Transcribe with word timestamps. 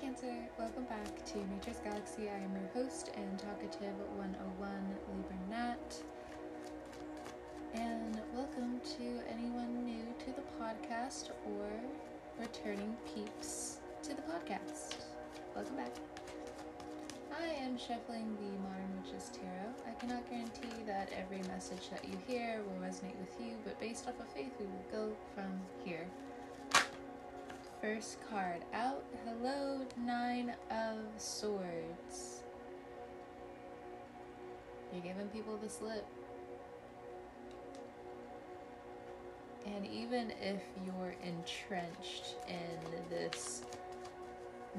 Cancer, 0.00 0.34
welcome 0.58 0.84
back 0.84 1.24
to 1.26 1.38
Nature's 1.48 1.78
Galaxy. 1.84 2.30
I 2.30 2.36
am 2.36 2.56
your 2.56 2.84
host 2.84 3.10
and 3.14 3.38
talkative 3.38 3.94
101 4.16 4.70
Libra 5.14 5.36
Nat. 5.50 5.96
And 7.74 8.18
welcome 8.34 8.80
to 8.96 9.20
anyone 9.30 9.84
new 9.84 10.04
to 10.20 10.26
the 10.32 10.42
podcast 10.58 11.30
or 11.44 11.68
returning 12.40 12.96
peeps 13.14 13.78
to 14.02 14.14
the 14.14 14.22
podcast. 14.22 14.96
Welcome 15.54 15.76
back. 15.76 15.94
I 17.38 17.48
am 17.62 17.76
shuffling 17.76 18.34
the 18.36 18.58
Modern 18.62 19.02
Witches 19.04 19.30
Tarot. 19.30 19.74
I 19.86 19.92
cannot 20.00 20.28
guarantee 20.28 20.82
that 20.86 21.10
every 21.16 21.42
message 21.48 21.90
that 21.90 22.04
you 22.04 22.16
hear 22.26 22.62
will 22.66 22.86
resonate 22.86 23.18
with 23.20 23.36
you, 23.38 23.56
but 23.62 23.78
based 23.78 24.08
off 24.08 24.18
of 24.18 24.28
faith, 24.28 24.52
we 24.58 24.66
will 24.66 24.86
go 24.90 25.16
from 25.34 25.60
here 25.84 26.06
first 27.82 28.18
card 28.30 28.62
out. 28.72 29.02
Hello, 29.26 29.80
Nine 29.98 30.54
of 30.70 30.98
Swords. 31.16 32.44
You're 34.92 35.02
giving 35.02 35.26
people 35.30 35.58
the 35.60 35.68
slip. 35.68 36.06
And 39.66 39.84
even 39.84 40.32
if 40.40 40.62
you're 40.86 41.16
entrenched 41.24 42.36
in 42.46 43.00
this 43.10 43.62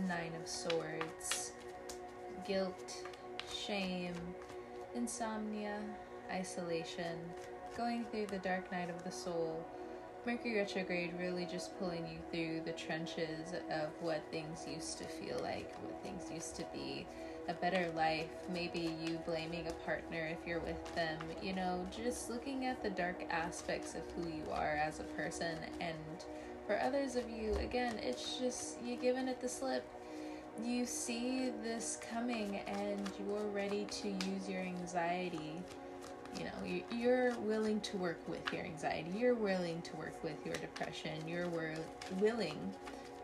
Nine 0.08 0.32
of 0.42 0.48
Swords, 0.48 1.52
guilt, 2.48 3.04
shame, 3.54 4.16
insomnia, 4.96 5.78
isolation, 6.32 7.20
going 7.76 8.06
through 8.06 8.28
the 8.28 8.40
dark 8.40 8.72
night 8.72 8.90
of 8.90 9.04
the 9.04 9.12
soul, 9.12 9.62
Mercury 10.26 10.56
retrograde 10.56 11.12
really 11.20 11.46
just 11.46 11.78
pulling 11.78 12.08
you 12.08 12.18
through 12.32 12.62
the 12.64 12.72
trenches 12.72 13.54
of 13.70 13.90
what 14.00 14.22
things 14.32 14.66
used 14.66 14.98
to 15.00 15.04
feel 15.04 15.38
like, 15.42 15.76
what 15.84 16.02
things 16.02 16.32
used 16.34 16.56
to 16.56 16.66
be, 16.74 17.06
a 17.50 17.54
better 17.54 17.92
life, 17.94 18.30
maybe 18.50 18.96
you 19.04 19.20
blaming 19.26 19.68
a 19.68 19.74
partner 19.86 20.30
if 20.32 20.48
you're 20.48 20.62
with 20.62 20.96
them, 20.96 21.20
you 21.42 21.54
know, 21.54 21.86
just 21.92 22.30
looking 22.30 22.66
at 22.66 22.82
the 22.82 22.90
dark 22.90 23.26
aspects 23.30 23.96
of 23.96 24.02
who 24.16 24.30
you 24.30 24.44
are 24.54 24.80
as 24.82 25.02
a 25.02 25.04
person. 25.04 25.58
And 25.82 25.98
for 26.66 26.80
others 26.80 27.18
of 27.18 27.30
you, 27.30 27.54
again, 27.56 28.00
it's 28.02 28.38
just 28.38 28.82
you 28.82 28.96
giving 28.96 29.28
it 29.28 29.42
the 29.42 29.50
slip. 29.50 29.86
You 30.64 30.86
see 30.86 31.52
this 31.64 32.00
coming 32.10 32.62
and 32.68 33.10
you're 33.20 33.48
ready 33.48 33.86
to 33.90 34.08
use 34.08 34.48
your 34.48 34.62
anxiety 34.62 35.62
you 36.38 36.46
know 36.46 36.84
you're 36.92 37.34
willing 37.40 37.80
to 37.82 37.98
work 37.98 38.20
with 38.28 38.52
your 38.54 38.64
anxiety 38.64 39.12
you're 39.18 39.36
willing 39.36 39.82
to 39.82 39.96
work 39.98 40.24
with 40.24 40.38
your 40.46 40.56
depression 40.56 41.12
you're 41.28 41.50
willing 42.20 42.74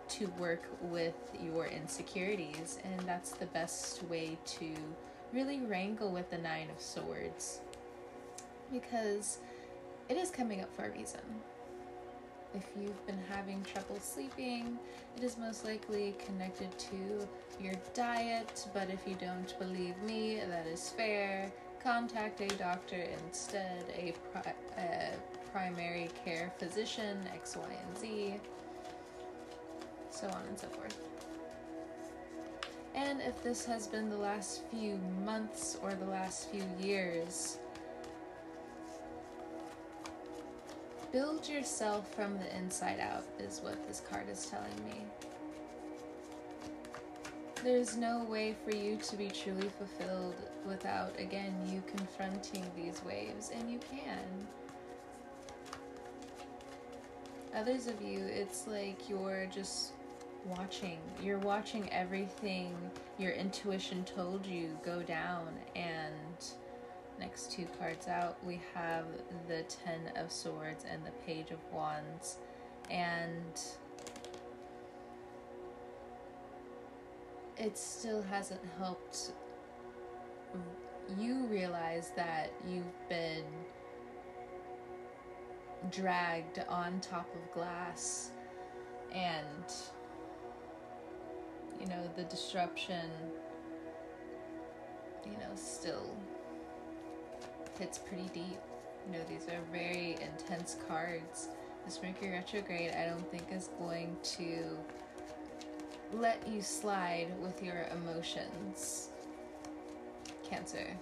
to 0.07 0.27
work 0.39 0.63
with 0.81 1.15
your 1.39 1.67
insecurities 1.67 2.79
and 2.83 2.99
that's 3.07 3.31
the 3.31 3.45
best 3.47 4.03
way 4.03 4.37
to 4.45 4.73
really 5.33 5.59
wrangle 5.61 6.11
with 6.11 6.29
the 6.29 6.37
nine 6.37 6.69
of 6.69 6.81
swords. 6.81 7.61
Because 8.71 9.39
it 10.07 10.17
is 10.17 10.29
coming 10.29 10.61
up 10.61 10.73
for 10.75 10.85
a 10.85 10.91
reason. 10.91 11.21
If 12.55 12.65
you've 12.79 13.05
been 13.05 13.19
having 13.29 13.63
trouble 13.63 13.99
sleeping, 13.99 14.79
it 15.15 15.23
is 15.23 15.37
most 15.37 15.65
likely 15.65 16.15
connected 16.25 16.77
to 16.79 17.27
your 17.61 17.75
diet, 17.93 18.67
but 18.73 18.89
if 18.89 19.07
you 19.07 19.15
don't 19.15 19.57
believe 19.59 19.95
me, 20.01 20.39
that 20.49 20.65
is 20.65 20.89
fair 20.89 21.51
contact 21.83 22.41
a 22.41 22.47
doctor 22.57 23.07
instead, 23.25 23.85
a, 23.95 24.13
pri- 24.31 24.53
a 24.77 25.11
primary 25.51 26.09
care 26.23 26.51
physician, 26.57 27.17
X, 27.33 27.55
Y, 27.55 27.63
and 27.87 27.97
Z, 27.97 28.35
so 30.11 30.27
on 30.27 30.41
and 30.47 30.59
so 30.59 30.67
forth. 30.67 30.97
And 32.95 33.21
if 33.21 33.41
this 33.43 33.65
has 33.65 33.87
been 33.87 34.09
the 34.09 34.17
last 34.17 34.61
few 34.71 34.99
months 35.23 35.77
or 35.81 35.93
the 35.93 36.05
last 36.05 36.49
few 36.49 36.63
years, 36.79 37.57
build 41.11 41.47
yourself 41.47 42.13
from 42.13 42.37
the 42.39 42.55
inside 42.57 42.99
out, 42.99 43.23
is 43.39 43.61
what 43.63 43.87
this 43.87 44.01
card 44.01 44.27
is 44.29 44.45
telling 44.47 44.75
me. 44.85 45.28
There's 47.61 47.97
no 47.97 48.23
way 48.23 48.55
for 48.63 48.73
you 48.73 48.95
to 48.95 49.17
be 49.17 49.27
truly 49.27 49.69
fulfilled 49.77 50.35
without, 50.65 51.13
again, 51.19 51.53
you 51.69 51.83
confronting 51.93 52.65
these 52.75 53.01
waves, 53.05 53.51
and 53.53 53.69
you 53.69 53.79
can. 53.79 54.47
Others 57.53 57.87
of 57.87 58.01
you, 58.01 58.25
it's 58.25 58.65
like 58.65 59.09
you're 59.09 59.47
just 59.53 59.91
watching. 60.45 60.99
You're 61.21 61.39
watching 61.39 61.91
everything 61.91 62.75
your 63.17 63.31
intuition 63.31 64.05
told 64.05 64.45
you 64.45 64.77
go 64.85 65.01
down, 65.03 65.49
and 65.75 66.45
next 67.19 67.51
two 67.51 67.67
cards 67.77 68.07
out, 68.07 68.37
we 68.45 68.61
have 68.73 69.05
the 69.49 69.63
Ten 69.63 70.13
of 70.15 70.31
Swords 70.31 70.85
and 70.89 71.05
the 71.05 71.11
Page 71.25 71.51
of 71.51 71.59
Wands. 71.73 72.37
And 72.89 73.61
it 77.59 77.77
still 77.77 78.21
hasn't 78.23 78.61
helped 78.77 79.33
you 81.17 81.45
realize 81.47 82.11
that 82.15 82.51
you've 82.67 83.09
been 83.09 83.43
dragged 85.91 86.63
on 86.69 86.99
top 87.01 87.27
of 87.35 87.53
glass 87.53 88.31
and 89.13 89.73
you 91.79 91.87
know 91.87 92.09
the 92.15 92.23
disruption 92.23 93.09
you 95.25 95.31
know 95.31 95.55
still 95.55 96.15
hits 97.77 97.97
pretty 97.97 98.29
deep. 98.33 98.59
You 99.07 99.13
know 99.13 99.19
these 99.29 99.45
are 99.47 99.61
very 99.71 100.17
intense 100.21 100.77
cards. 100.87 101.47
This 101.85 101.99
mercury 102.03 102.31
retrograde 102.31 102.91
i 102.91 103.05
don't 103.05 103.31
think 103.31 103.45
is 103.51 103.69
going 103.79 104.15
to 104.21 104.77
let 106.13 106.47
you 106.47 106.61
slide 106.61 107.27
with 107.41 107.61
your 107.63 107.85
emotions 107.91 109.09
Cancer. 110.49 110.97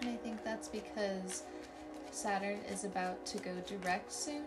And 0.00 0.10
I 0.10 0.16
think 0.16 0.44
that's 0.44 0.68
because 0.68 1.42
Saturn 2.12 2.60
is 2.70 2.84
about 2.84 3.26
to 3.26 3.38
go 3.38 3.50
direct 3.66 4.12
soon. 4.12 4.44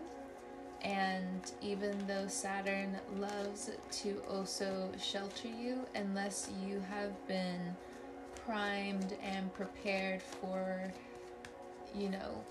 And 0.82 1.52
even 1.60 1.94
though 2.06 2.26
Saturn 2.26 2.96
loves 3.18 3.70
to 4.02 4.22
also 4.30 4.90
shelter 5.00 5.48
you, 5.48 5.86
unless 5.94 6.50
you 6.66 6.82
have 6.90 7.12
been 7.28 7.76
primed 8.46 9.14
and 9.22 9.52
prepared 9.52 10.22
for, 10.22 10.90
you 11.94 12.08
know, 12.08 12.42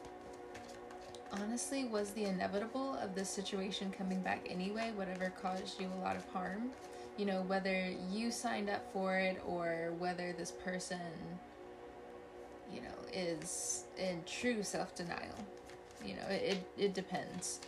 honestly, 1.33 1.85
was 1.85 2.11
the 2.11 2.25
inevitable 2.25 2.95
of 2.95 3.15
this 3.15 3.29
situation 3.29 3.93
coming 3.97 4.21
back 4.21 4.47
anyway, 4.49 4.91
whatever 4.95 5.31
caused 5.41 5.79
you 5.79 5.87
a 5.97 6.01
lot 6.01 6.15
of 6.15 6.25
harm 6.29 6.71
you 7.17 7.25
know, 7.25 7.43
whether 7.43 7.93
you 8.09 8.31
signed 8.31 8.69
up 8.69 8.91
for 8.93 9.17
it 9.17 9.41
or 9.45 9.93
whether 9.99 10.33
this 10.33 10.51
person, 10.51 10.97
you 12.73 12.81
know, 12.81 12.87
is 13.13 13.85
in 13.97 14.23
true 14.25 14.63
self 14.63 14.95
denial. 14.95 15.35
You 16.03 16.15
know, 16.15 16.27
it, 16.29 16.65
it 16.77 16.93
depends 16.93 17.59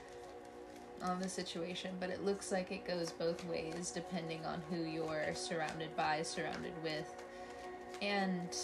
on 1.04 1.20
the 1.20 1.30
situation, 1.30 1.92
but 2.00 2.10
it 2.10 2.26
looks 2.26 2.52
like 2.52 2.72
it 2.72 2.88
goes 2.88 3.12
both 3.12 3.46
ways 3.46 3.92
depending 3.94 4.44
on 4.46 4.62
who 4.72 4.84
you're 4.84 5.36
surrounded 5.36 5.96
by, 5.96 6.24
surrounded 6.24 6.74
with. 6.82 7.14
And 8.02 8.56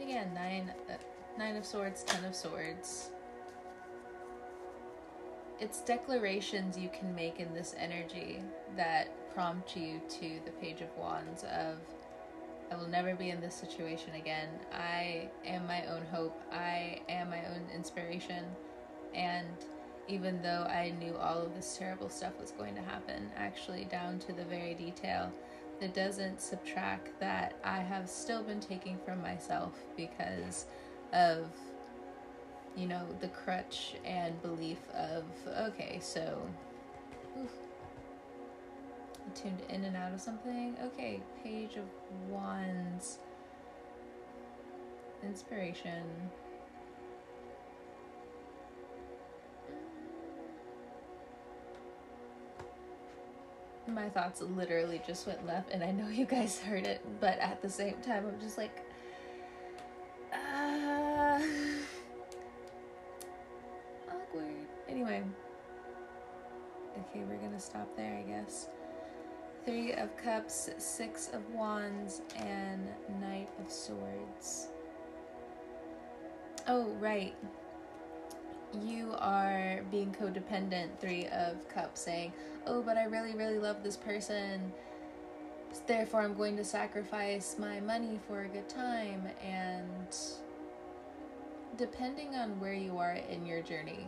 again, 0.00 0.32
nine, 0.32 0.72
uh, 0.88 0.94
nine 1.38 1.56
of 1.56 1.64
swords, 1.64 2.02
ten 2.04 2.24
of 2.24 2.34
swords 2.34 3.10
it's 5.62 5.80
declarations 5.82 6.76
you 6.76 6.90
can 6.92 7.14
make 7.14 7.38
in 7.38 7.54
this 7.54 7.72
energy 7.78 8.42
that 8.76 9.06
prompt 9.32 9.76
you 9.76 10.00
to 10.08 10.40
the 10.44 10.50
page 10.60 10.80
of 10.80 10.88
wands 10.98 11.44
of 11.44 11.76
I 12.72 12.74
will 12.74 12.88
never 12.88 13.14
be 13.14 13.30
in 13.30 13.40
this 13.40 13.54
situation 13.54 14.14
again. 14.14 14.48
I 14.72 15.28
am 15.44 15.66
my 15.66 15.86
own 15.86 16.02
hope. 16.10 16.40
I 16.50 17.00
am 17.08 17.30
my 17.30 17.44
own 17.46 17.62
inspiration. 17.72 18.44
And 19.14 19.46
even 20.08 20.40
though 20.40 20.66
I 20.68 20.94
knew 20.98 21.16
all 21.16 21.38
of 21.42 21.54
this 21.54 21.76
terrible 21.76 22.08
stuff 22.08 22.32
was 22.40 22.50
going 22.52 22.74
to 22.74 22.80
happen, 22.80 23.30
actually 23.36 23.84
down 23.84 24.18
to 24.20 24.32
the 24.32 24.44
very 24.44 24.72
detail, 24.72 25.30
it 25.82 25.92
doesn't 25.92 26.40
subtract 26.40 27.20
that 27.20 27.54
I 27.62 27.80
have 27.80 28.08
still 28.08 28.42
been 28.42 28.60
taking 28.60 28.98
from 29.04 29.20
myself 29.20 29.74
because 29.94 30.64
of 31.12 31.46
you 32.76 32.86
know, 32.86 33.06
the 33.20 33.28
crutch 33.28 33.94
and 34.04 34.40
belief 34.42 34.78
of, 34.94 35.24
okay, 35.68 35.98
so. 36.00 36.40
Oof, 37.40 37.50
tuned 39.34 39.60
in 39.68 39.84
and 39.84 39.96
out 39.96 40.12
of 40.12 40.20
something. 40.20 40.76
Okay, 40.82 41.20
Page 41.42 41.76
of 41.76 41.84
Wands. 42.30 43.18
Inspiration. 45.22 46.02
my 53.88 54.08
thoughts 54.08 54.40
literally 54.40 55.02
just 55.06 55.26
went 55.26 55.44
left, 55.46 55.70
and 55.70 55.84
I 55.84 55.90
know 55.90 56.08
you 56.08 56.24
guys 56.24 56.58
heard 56.58 56.86
it, 56.86 57.04
but 57.20 57.38
at 57.40 57.60
the 57.60 57.68
same 57.68 57.96
time, 58.00 58.24
I'm 58.26 58.40
just 58.40 58.56
like, 58.56 58.86
Six 71.12 71.28
of 71.34 71.46
Wands, 71.54 72.22
and 72.36 72.88
Knight 73.20 73.50
of 73.60 73.70
Swords. 73.70 74.68
Oh, 76.66 76.86
right. 77.00 77.34
You 78.82 79.14
are 79.18 79.82
being 79.90 80.16
codependent. 80.18 80.88
Three 81.00 81.26
of 81.26 81.68
Cups 81.68 82.00
saying, 82.00 82.32
Oh, 82.66 82.80
but 82.80 82.96
I 82.96 83.04
really, 83.04 83.34
really 83.34 83.58
love 83.58 83.82
this 83.82 83.94
person. 83.94 84.72
Therefore, 85.86 86.22
I'm 86.22 86.34
going 86.34 86.56
to 86.56 86.64
sacrifice 86.64 87.56
my 87.58 87.78
money 87.80 88.18
for 88.26 88.44
a 88.44 88.48
good 88.48 88.70
time. 88.70 89.28
And 89.44 90.16
depending 91.76 92.36
on 92.36 92.58
where 92.58 92.72
you 92.72 92.96
are 92.96 93.18
in 93.28 93.44
your 93.44 93.60
journey, 93.60 94.06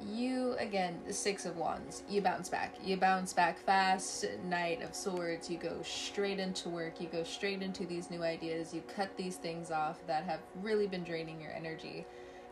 you 0.00 0.54
again 0.58 1.00
the 1.06 1.12
six 1.12 1.46
of 1.46 1.56
wands. 1.56 2.02
You 2.08 2.22
bounce 2.22 2.48
back. 2.48 2.74
You 2.82 2.96
bounce 2.96 3.32
back 3.32 3.58
fast. 3.58 4.24
Knight 4.44 4.82
of 4.82 4.94
swords. 4.94 5.50
You 5.50 5.58
go 5.58 5.80
straight 5.82 6.38
into 6.38 6.68
work. 6.68 7.00
You 7.00 7.08
go 7.08 7.24
straight 7.24 7.62
into 7.62 7.86
these 7.86 8.10
new 8.10 8.22
ideas. 8.22 8.74
You 8.74 8.82
cut 8.94 9.16
these 9.16 9.36
things 9.36 9.70
off 9.70 9.98
that 10.06 10.24
have 10.24 10.40
really 10.62 10.86
been 10.86 11.04
draining 11.04 11.40
your 11.40 11.52
energy. 11.52 12.06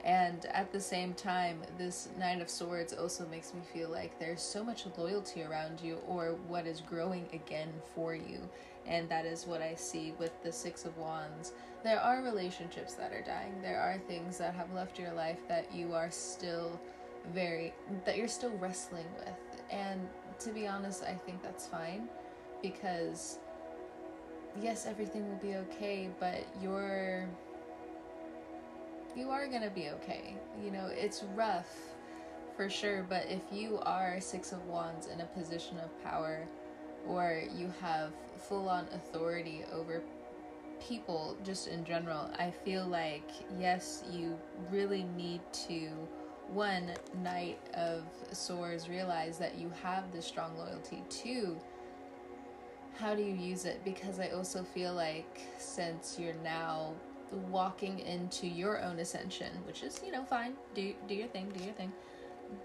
And 0.05 0.47
at 0.47 0.73
the 0.73 0.81
same 0.81 1.13
time 1.13 1.61
this 1.77 2.09
knight 2.19 2.41
of 2.41 2.49
swords 2.49 2.93
also 2.93 3.27
makes 3.27 3.53
me 3.53 3.61
feel 3.73 3.91
like 3.91 4.19
there's 4.19 4.41
so 4.41 4.65
much 4.65 4.87
loyalty 4.97 5.43
around 5.43 5.81
you 5.81 5.99
or 6.09 6.37
what 6.49 6.67
is 6.67 6.81
growing 6.81 7.27
again 7.33 7.73
for 7.95 8.15
you. 8.15 8.41
And 8.87 9.09
that 9.11 9.27
is 9.27 9.47
what 9.47 9.61
i 9.61 9.75
see 9.75 10.15
with 10.19 10.33
the 10.43 10.51
six 10.51 10.87
of 10.87 10.97
wands. 10.97 11.53
There 11.85 12.01
are 12.01 12.23
relationships 12.23 12.95
that 12.95 13.13
are 13.13 13.23
dying. 13.23 13.61
There 13.63 13.81
are 13.81 13.99
things 14.09 14.39
that 14.39 14.55
have 14.55 14.73
left 14.73 14.99
your 14.99 15.13
life 15.13 15.47
that 15.49 15.73
you 15.75 15.93
are 15.93 16.11
still 16.11 16.81
very 17.33 17.73
that 18.05 18.17
you're 18.17 18.29
still 18.29 18.57
wrestling 18.59 19.07
with. 19.19 19.35
And 19.71 20.09
to 20.41 20.51
be 20.51 20.67
honest 20.67 21.05
i 21.05 21.13
think 21.13 21.43
that's 21.43 21.67
fine 21.67 22.09
because 22.63 23.39
yes 24.61 24.87
everything 24.87 25.29
will 25.29 25.37
be 25.37 25.55
okay 25.55 26.09
but 26.19 26.45
you're 26.61 27.29
you 29.17 29.29
are 29.29 29.49
going 29.49 29.63
to 29.63 29.71
be 29.71 29.89
okay. 29.89 30.37
You 30.65 30.71
know 30.71 30.87
it's 30.87 31.25
rough 31.35 31.69
for 32.57 32.71
sure 32.71 33.05
but 33.09 33.27
if 33.29 33.41
you 33.53 33.79
are 33.83 34.21
six 34.21 34.53
of 34.53 34.65
wands 34.67 35.09
in 35.09 35.21
a 35.21 35.25
position 35.27 35.79
of 35.79 36.05
power 36.05 36.47
or 37.09 37.43
you 37.57 37.73
have 37.81 38.13
full 38.39 38.69
on 38.69 38.87
authority 38.95 39.65
over 39.73 40.01
people 40.81 41.37
just 41.45 41.69
in 41.69 41.85
general 41.85 42.31
i 42.39 42.51
feel 42.51 42.87
like 42.87 43.29
yes 43.59 44.05
you 44.11 44.39
really 44.71 45.05
need 45.17 45.41
to 45.53 45.91
one 46.53 46.93
knight 47.23 47.61
of 47.75 48.03
swords 48.33 48.89
realize 48.89 49.39
that 49.39 49.59
you 49.59 49.71
have 49.83 50.11
this 50.13 50.27
strong 50.27 50.57
loyalty 50.57 51.03
two 51.09 51.57
how 52.95 53.15
do 53.15 53.23
you 53.23 53.35
use 53.35 53.65
it? 53.65 53.81
Because 53.85 54.21
i 54.21 54.29
also 54.29 54.63
feel 54.63 54.95
like 54.95 55.41
since 55.59 56.19
you're 56.19 56.35
now 56.45 56.93
walking 57.49 58.01
into 58.01 58.47
your 58.47 58.83
own 58.83 58.99
ascension 58.99 59.53
which 59.65 59.83
is 59.85 60.01
you 60.05 60.11
know 60.11 60.25
fine 60.25 60.55
do 60.75 60.93
do 61.07 61.15
your 61.15 61.29
thing 61.29 61.51
do 61.57 61.65
your 61.65 61.75
thing. 61.75 61.93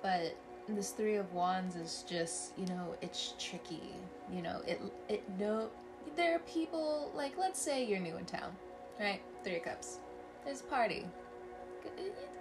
But 0.01 0.35
this 0.67 0.89
three 0.89 1.15
of 1.17 1.31
wands 1.33 1.75
is 1.75 2.03
just 2.09 2.57
you 2.57 2.65
know 2.65 2.95
it's 3.01 3.35
tricky 3.37 3.93
you 4.33 4.41
know 4.41 4.61
it 4.67 4.81
it 5.07 5.23
no 5.37 5.69
there 6.15 6.35
are 6.35 6.39
people 6.39 7.11
like 7.13 7.37
let's 7.37 7.61
say 7.61 7.85
you're 7.85 7.99
new 7.99 8.17
in 8.17 8.25
town 8.25 8.51
right? 8.99 9.21
Three 9.43 9.57
of 9.57 9.63
cups. 9.63 9.99
There's 10.43 10.61
a 10.61 10.65
party 10.65 11.05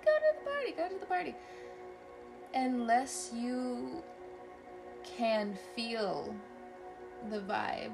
go 0.04 0.12
to 0.12 0.38
the 0.38 0.50
party, 0.50 0.72
go 0.76 0.88
to 0.88 1.00
the 1.00 1.06
party. 1.06 1.34
Unless 2.54 3.32
you 3.34 4.02
can 5.04 5.56
feel 5.74 6.34
the 7.30 7.40
vibe, 7.40 7.92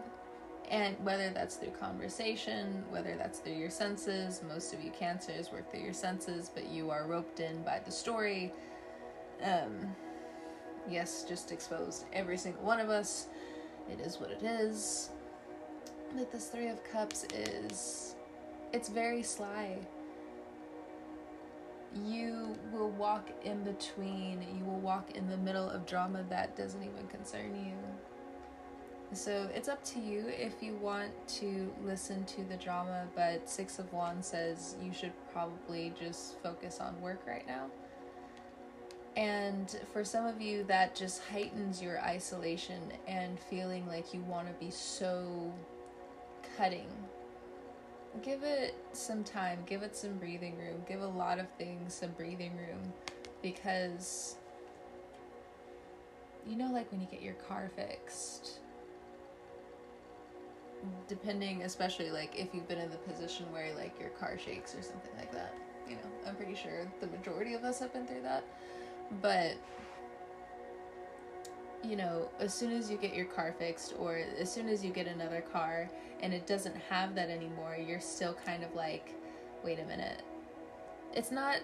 and 0.70 0.96
whether 1.02 1.30
that's 1.30 1.56
through 1.56 1.70
conversation, 1.70 2.84
whether 2.90 3.16
that's 3.16 3.40
through 3.40 3.54
your 3.54 3.70
senses, 3.70 4.42
most 4.46 4.72
of 4.72 4.82
you 4.82 4.90
cancers 4.92 5.50
work 5.50 5.70
through 5.70 5.80
your 5.80 5.92
senses, 5.92 6.50
but 6.54 6.68
you 6.68 6.90
are 6.90 7.06
roped 7.06 7.40
in 7.40 7.62
by 7.62 7.80
the 7.84 7.90
story. 7.90 8.52
Um, 9.42 9.94
yes, 10.88 11.24
just 11.28 11.50
exposed 11.50 12.04
every 12.12 12.36
single 12.36 12.62
one 12.62 12.78
of 12.78 12.88
us. 12.88 13.26
It 13.90 14.00
is 14.00 14.20
what 14.20 14.30
it 14.30 14.42
is. 14.42 15.10
But 16.16 16.30
this 16.30 16.46
Three 16.48 16.68
of 16.68 16.82
Cups 16.84 17.24
is. 17.34 18.14
It's 18.72 18.88
very 18.88 19.22
sly 19.22 19.78
you 21.94 22.56
will 22.72 22.90
walk 22.90 23.30
in 23.44 23.64
between, 23.64 24.44
you 24.56 24.64
will 24.64 24.80
walk 24.80 25.10
in 25.16 25.28
the 25.28 25.36
middle 25.36 25.68
of 25.68 25.86
drama 25.86 26.24
that 26.28 26.56
doesn't 26.56 26.82
even 26.82 27.06
concern 27.08 27.54
you. 27.54 27.74
So 29.12 29.48
it's 29.52 29.68
up 29.68 29.82
to 29.86 29.98
you 29.98 30.26
if 30.28 30.62
you 30.62 30.76
want 30.76 31.10
to 31.40 31.72
listen 31.82 32.24
to 32.26 32.44
the 32.44 32.56
drama, 32.56 33.08
but 33.16 33.50
Six 33.50 33.80
of 33.80 33.92
Wands 33.92 34.28
says 34.28 34.76
you 34.80 34.92
should 34.92 35.12
probably 35.32 35.92
just 35.98 36.40
focus 36.42 36.78
on 36.80 37.00
work 37.00 37.20
right 37.26 37.46
now. 37.46 37.66
And 39.16 39.80
for 39.92 40.04
some 40.04 40.26
of 40.26 40.40
you, 40.40 40.62
that 40.64 40.94
just 40.94 41.22
heightens 41.24 41.82
your 41.82 42.00
isolation 42.00 42.80
and 43.08 43.38
feeling 43.40 43.84
like 43.88 44.14
you 44.14 44.20
want 44.20 44.46
to 44.46 44.54
be 44.64 44.70
so 44.70 45.52
cutting 46.56 46.86
give 48.22 48.42
it 48.42 48.74
some 48.92 49.24
time, 49.24 49.60
give 49.66 49.82
it 49.82 49.96
some 49.96 50.18
breathing 50.18 50.58
room, 50.58 50.82
give 50.88 51.00
a 51.00 51.06
lot 51.06 51.38
of 51.38 51.48
things 51.58 51.94
some 51.94 52.10
breathing 52.12 52.56
room 52.56 52.92
because 53.42 54.36
you 56.46 56.56
know, 56.56 56.70
like 56.72 56.90
when 56.90 57.00
you 57.00 57.06
get 57.06 57.22
your 57.22 57.34
car 57.34 57.70
fixed, 57.76 58.60
depending, 61.08 61.62
especially 61.62 62.10
like 62.10 62.34
if 62.36 62.48
you've 62.54 62.68
been 62.68 62.78
in 62.78 62.90
the 62.90 62.96
position 62.96 63.46
where 63.52 63.74
like 63.74 63.98
your 64.00 64.10
car 64.10 64.38
shakes 64.38 64.74
or 64.74 64.82
something 64.82 65.12
like 65.16 65.32
that, 65.32 65.54
you 65.88 65.96
know, 65.96 66.10
I'm 66.26 66.36
pretty 66.36 66.54
sure 66.54 66.90
the 67.00 67.06
majority 67.08 67.54
of 67.54 67.64
us 67.64 67.78
have 67.80 67.92
been 67.92 68.06
through 68.06 68.22
that, 68.22 68.44
but 69.20 69.54
you 71.82 71.96
know, 71.96 72.28
as 72.38 72.52
soon 72.52 72.72
as 72.72 72.90
you 72.90 72.96
get 72.96 73.14
your 73.14 73.26
car 73.26 73.54
fixed 73.58 73.94
or 73.98 74.20
as 74.38 74.52
soon 74.52 74.68
as 74.68 74.84
you 74.84 74.90
get 74.90 75.06
another 75.06 75.40
car 75.40 75.88
and 76.20 76.34
it 76.34 76.46
doesn't 76.46 76.76
have 76.88 77.14
that 77.14 77.30
anymore, 77.30 77.76
you're 77.76 78.00
still 78.00 78.36
kind 78.44 78.62
of 78.62 78.74
like, 78.74 79.14
wait 79.64 79.78
a 79.78 79.84
minute. 79.84 80.22
It's 81.14 81.30
not 81.30 81.58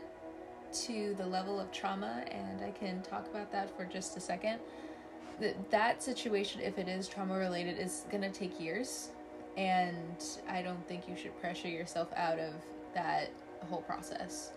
to 0.85 1.15
the 1.17 1.27
level 1.27 1.61
of 1.61 1.71
trauma, 1.71 2.25
and 2.31 2.65
I 2.65 2.71
can 2.71 3.03
talk 3.03 3.27
about 3.29 3.53
that 3.53 3.75
for 3.77 3.85
just 3.85 4.17
a 4.17 4.21
second. 4.21 4.59
That 5.41 5.71
that 5.71 6.03
situation, 6.03 6.61
if 6.61 6.79
it 6.79 6.89
is 6.89 7.07
trauma 7.07 7.37
related, 7.37 7.79
is 7.79 8.05
gonna 8.11 8.31
take 8.31 8.59
years, 8.61 9.11
and 9.57 10.25
I 10.49 10.63
don't 10.63 10.87
think 10.89 11.09
you 11.09 11.17
should 11.17 11.39
pressure 11.41 11.69
yourself 11.69 12.09
out 12.17 12.39
of 12.39 12.55
that 12.95 13.31
whole 13.69 13.83
process 13.83 14.53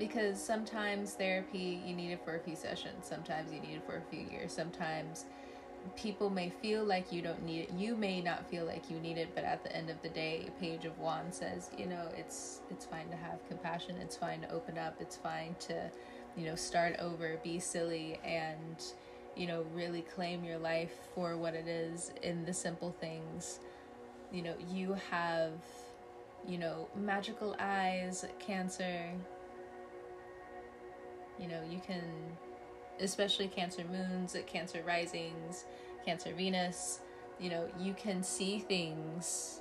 because 0.00 0.42
sometimes 0.42 1.12
therapy 1.12 1.80
you 1.86 1.94
need 1.94 2.10
it 2.10 2.24
for 2.24 2.34
a 2.34 2.40
few 2.40 2.56
sessions 2.56 3.06
sometimes 3.06 3.52
you 3.52 3.60
need 3.60 3.76
it 3.76 3.86
for 3.86 3.98
a 3.98 4.02
few 4.10 4.26
years 4.30 4.52
sometimes 4.52 5.26
people 5.96 6.28
may 6.28 6.50
feel 6.50 6.84
like 6.84 7.12
you 7.12 7.22
don't 7.22 7.42
need 7.44 7.60
it 7.60 7.70
you 7.72 7.96
may 7.96 8.20
not 8.20 8.44
feel 8.50 8.64
like 8.64 8.90
you 8.90 8.98
need 8.98 9.16
it 9.16 9.28
but 9.34 9.44
at 9.44 9.62
the 9.62 9.74
end 9.74 9.88
of 9.88 10.02
the 10.02 10.08
day 10.08 10.48
page 10.60 10.84
of 10.84 10.98
wands 10.98 11.36
says 11.38 11.70
you 11.78 11.86
know 11.86 12.08
it's 12.16 12.60
it's 12.70 12.84
fine 12.84 13.08
to 13.08 13.16
have 13.16 13.46
compassion 13.46 13.94
it's 14.00 14.16
fine 14.16 14.40
to 14.40 14.50
open 14.50 14.76
up 14.76 14.96
it's 14.98 15.16
fine 15.16 15.54
to 15.60 15.88
you 16.36 16.44
know 16.44 16.56
start 16.56 16.96
over 16.98 17.38
be 17.44 17.58
silly 17.60 18.18
and 18.24 18.82
you 19.36 19.46
know 19.46 19.64
really 19.74 20.02
claim 20.02 20.44
your 20.44 20.58
life 20.58 20.92
for 21.14 21.36
what 21.36 21.54
it 21.54 21.66
is 21.66 22.12
in 22.22 22.44
the 22.44 22.52
simple 22.52 22.94
things. 23.00 23.60
You 24.32 24.42
know 24.42 24.54
you 24.70 24.96
have 25.10 25.52
you 26.46 26.58
know 26.58 26.88
magical 26.96 27.56
eyes 27.58 28.24
cancer 28.38 29.10
you 31.40 31.48
know, 31.48 31.60
you 31.70 31.80
can, 31.84 32.02
especially 33.00 33.48
Cancer 33.48 33.84
moons, 33.90 34.36
Cancer 34.46 34.82
risings, 34.86 35.64
Cancer 36.04 36.32
Venus, 36.32 37.00
you 37.40 37.48
know, 37.48 37.66
you 37.78 37.94
can 37.94 38.22
see 38.22 38.58
things 38.58 39.60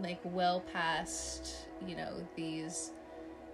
like 0.00 0.20
well 0.22 0.60
past, 0.72 1.66
you 1.86 1.96
know, 1.96 2.14
these 2.36 2.92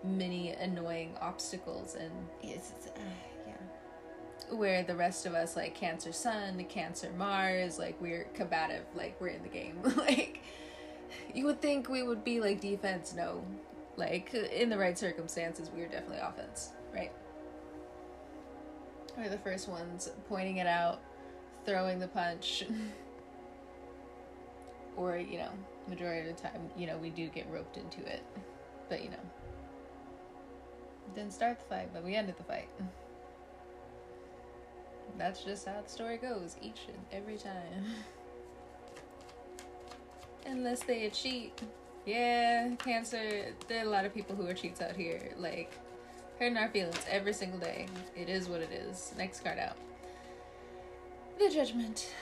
many 0.04 0.50
annoying 0.50 1.14
obstacles 1.20 1.96
and 1.96 2.12
it's, 2.42 2.70
it's 2.70 2.86
uh, 2.88 3.00
yeah. 3.46 4.54
where 4.54 4.82
the 4.82 4.94
rest 4.94 5.26
of 5.26 5.34
us 5.34 5.56
like 5.56 5.74
cancer 5.74 6.12
sun 6.12 6.62
cancer 6.68 7.10
mars 7.16 7.78
like 7.78 8.00
we're 8.00 8.24
combative 8.34 8.84
like 8.94 9.18
we're 9.20 9.28
in 9.28 9.42
the 9.42 9.48
game. 9.48 9.78
Like 9.96 10.42
you 11.34 11.46
would 11.46 11.60
think 11.60 11.88
we 11.88 12.02
would 12.02 12.24
be 12.24 12.40
like 12.40 12.60
defense 12.60 13.14
no 13.14 13.44
like, 13.96 14.34
in 14.34 14.68
the 14.68 14.78
right 14.78 14.98
circumstances, 14.98 15.70
we 15.74 15.82
are 15.82 15.88
definitely 15.88 16.18
offense, 16.18 16.72
right? 16.94 17.12
We're 19.16 19.30
the 19.30 19.38
first 19.38 19.68
ones 19.68 20.10
pointing 20.28 20.58
it 20.58 20.66
out. 20.66 21.00
throwing 21.64 21.98
the 21.98 22.08
punch. 22.08 22.64
or, 24.96 25.18
you 25.18 25.38
know, 25.38 25.50
majority 25.88 26.30
of 26.30 26.36
the 26.36 26.42
time, 26.42 26.70
you 26.76 26.86
know, 26.86 26.96
we 26.98 27.10
do 27.10 27.28
get 27.28 27.46
roped 27.50 27.76
into 27.76 28.00
it. 28.06 28.22
But, 28.88 29.02
you 29.02 29.10
know, 29.10 29.16
didn't 31.14 31.32
start 31.32 31.58
the 31.58 31.64
fight, 31.66 31.90
but 31.92 32.04
we 32.04 32.14
ended 32.14 32.36
the 32.36 32.44
fight. 32.44 32.68
That's 35.18 35.42
just 35.44 35.66
how 35.66 35.80
the 35.82 35.88
story 35.88 36.18
goes 36.18 36.56
each 36.60 36.80
and 36.88 36.98
every 37.12 37.38
time. 37.38 37.52
Unless 40.46 40.84
they 40.84 41.08
cheat. 41.10 41.60
Yeah, 42.06 42.70
cancer. 42.76 43.46
There 43.66 43.82
are 43.82 43.86
a 43.86 43.90
lot 43.90 44.04
of 44.04 44.14
people 44.14 44.36
who 44.36 44.46
are 44.46 44.54
cheats 44.54 44.80
out 44.80 44.94
here. 44.94 45.32
Like, 45.36 45.72
hurting 46.38 46.56
our 46.56 46.68
feelings 46.68 47.04
every 47.10 47.32
single 47.32 47.58
day. 47.58 47.86
It 48.14 48.28
is 48.28 48.48
what 48.48 48.60
it 48.60 48.70
is. 48.70 49.12
Next 49.18 49.42
card 49.42 49.58
out. 49.58 49.76
The 51.40 51.50
Judgment. 51.50 52.14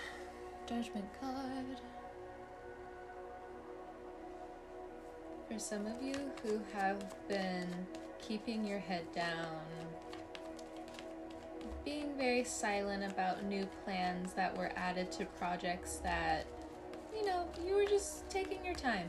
Judgment 0.67 1.05
card. 1.21 1.81
For 5.51 5.59
some 5.59 5.87
of 5.87 6.03
you 6.03 6.15
who 6.43 6.59
have 6.73 7.05
been 7.29 7.69
keeping 8.27 8.67
your 8.67 8.79
head 8.79 9.05
down, 9.15 9.61
being 11.85 12.17
very 12.17 12.43
silent 12.43 13.05
about 13.05 13.45
new 13.45 13.69
plans 13.85 14.33
that 14.33 14.57
were 14.57 14.73
added 14.77 15.13
to 15.13 15.27
projects 15.27 15.97
that, 15.97 16.47
you 17.15 17.27
know, 17.27 17.47
you 17.63 17.75
were 17.75 17.85
just 17.85 18.29
taking 18.31 18.65
your 18.65 18.75
time. 18.75 19.09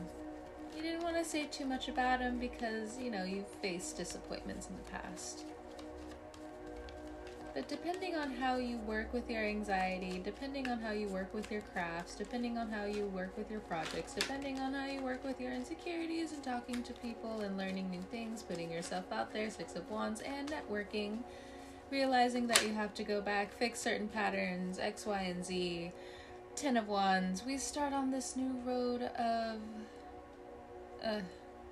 You 0.76 0.82
didn't 0.82 1.02
want 1.02 1.16
to 1.16 1.24
say 1.24 1.46
too 1.46 1.64
much 1.64 1.88
about 1.88 2.20
him 2.20 2.38
because, 2.38 2.98
you 2.98 3.10
know, 3.10 3.24
you've 3.24 3.48
faced 3.48 3.96
disappointments 3.96 4.68
in 4.68 4.76
the 4.76 4.90
past. 4.90 5.44
But 7.54 7.66
depending 7.66 8.14
on 8.14 8.32
how 8.32 8.56
you 8.56 8.76
work 8.80 9.14
with 9.14 9.30
your 9.30 9.42
anxiety, 9.42 10.20
depending 10.22 10.68
on 10.68 10.78
how 10.78 10.90
you 10.90 11.08
work 11.08 11.32
with 11.32 11.50
your 11.50 11.62
crafts, 11.72 12.14
depending 12.14 12.58
on 12.58 12.68
how 12.68 12.84
you 12.84 13.06
work 13.06 13.34
with 13.38 13.50
your 13.50 13.60
projects, 13.60 14.12
depending 14.12 14.60
on 14.60 14.74
how 14.74 14.84
you 14.84 15.00
work 15.00 15.24
with 15.24 15.40
your 15.40 15.52
insecurities 15.52 16.32
and 16.32 16.42
talking 16.42 16.82
to 16.82 16.92
people 16.92 17.40
and 17.40 17.56
learning 17.56 17.90
new 17.90 18.02
things, 18.10 18.42
putting 18.42 18.70
yourself 18.70 19.10
out 19.10 19.32
there, 19.32 19.48
Six 19.48 19.74
of 19.76 19.90
Wands, 19.90 20.20
and 20.20 20.52
networking, 20.52 21.20
realizing 21.90 22.46
that 22.48 22.62
you 22.62 22.74
have 22.74 22.92
to 22.92 23.02
go 23.02 23.22
back, 23.22 23.50
fix 23.54 23.80
certain 23.80 24.08
patterns, 24.08 24.78
X, 24.78 25.06
Y, 25.06 25.22
and 25.22 25.42
Z, 25.42 25.92
Ten 26.54 26.76
of 26.76 26.88
Wands, 26.88 27.42
we 27.46 27.56
start 27.56 27.94
on 27.94 28.10
this 28.10 28.36
new 28.36 28.60
road 28.66 29.04
of. 29.18 29.58
Uh, 31.04 31.20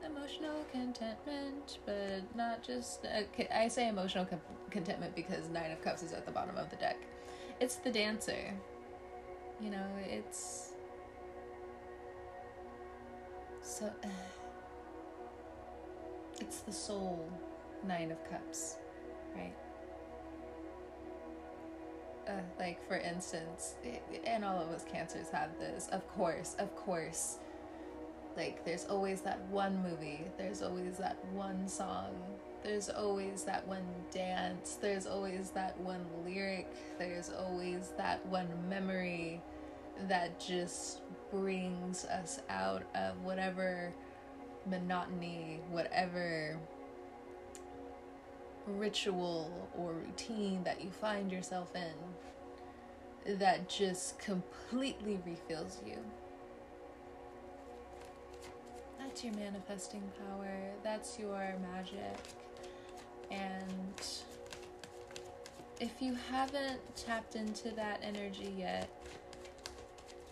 emotional 0.05 0.65
contentment, 0.71 1.79
but 1.87 2.23
not 2.37 2.63
just. 2.63 3.05
Uh, 3.05 3.23
I 3.55 3.69
say 3.69 3.89
emotional 3.89 4.27
com- 4.27 4.41
contentment 4.71 5.15
because 5.15 5.49
Nine 5.49 5.71
of 5.71 5.83
Cups 5.83 6.03
is 6.03 6.13
at 6.13 6.27
the 6.27 6.33
bottom 6.33 6.57
of 6.57 6.71
the 6.71 6.77
deck. 6.77 6.99
It's 7.61 7.77
the 7.77 7.91
dancer. 7.91 8.53
You 9.61 9.71
know, 9.71 9.87
it's. 10.07 10.73
So. 13.63 13.87
Uh, 13.87 14.09
it's 16.41 16.59
the 16.61 16.73
soul 16.73 17.31
Nine 17.87 18.11
of 18.11 18.31
Cups, 18.31 18.77
right? 19.35 19.55
Uh, 22.27 22.33
like, 22.59 22.87
for 22.89 22.97
instance, 22.97 23.75
and 24.25 24.45
all 24.45 24.59
of 24.59 24.69
us 24.69 24.85
cancers 24.91 25.29
have 25.29 25.51
this, 25.59 25.89
of 25.93 26.09
course, 26.09 26.57
of 26.59 26.75
course 26.75 27.39
like, 28.37 28.65
there's 28.65 28.87
always 28.87 29.21
that 29.23 29.41
one 29.49 29.83
movie, 29.83 30.25
there's 30.37 30.63
always 30.63 30.97
that 30.99 31.17
one 31.33 31.69
song, 31.69 32.11
there's 32.63 32.89
always 32.89 33.45
that 33.45 33.67
one 33.67 33.85
dance, 34.11 34.79
there's 34.81 35.07
always 35.07 35.51
that 35.51 35.79
one 35.81 36.05
lyric, 36.25 36.67
there's 36.99 37.31
always 37.31 37.93
that 37.97 38.25
one 38.27 38.49
memory 38.69 39.41
that 40.09 40.41
just 40.41 41.03
brings 41.31 42.05
us 42.07 42.41
out 42.49 42.83
of 42.95 43.21
whatever 43.23 43.93
monotony, 44.67 45.61
whatever 45.71 46.59
ritual 48.67 49.69
or 49.77 49.93
routine 49.93 50.65
that 50.65 50.83
you 50.83 50.91
find 50.91 51.31
yourself 51.31 51.73
in 51.77 53.37
that 53.39 53.69
just 53.69 54.19
completely 54.19 55.21
refills 55.27 55.81
you 55.87 55.99
that's 59.15 59.23
your 59.23 59.35
manifesting 59.35 60.03
power, 60.29 60.51
that's 60.83 61.21
your 61.21 61.55
magic. 61.73 62.19
And 63.31 64.03
if 65.79 66.03
you 66.03 66.17
haven't 66.33 66.81
tapped 66.97 67.37
into 67.37 67.71
that 67.77 68.01
energy 68.03 68.53
yet, 68.59 68.89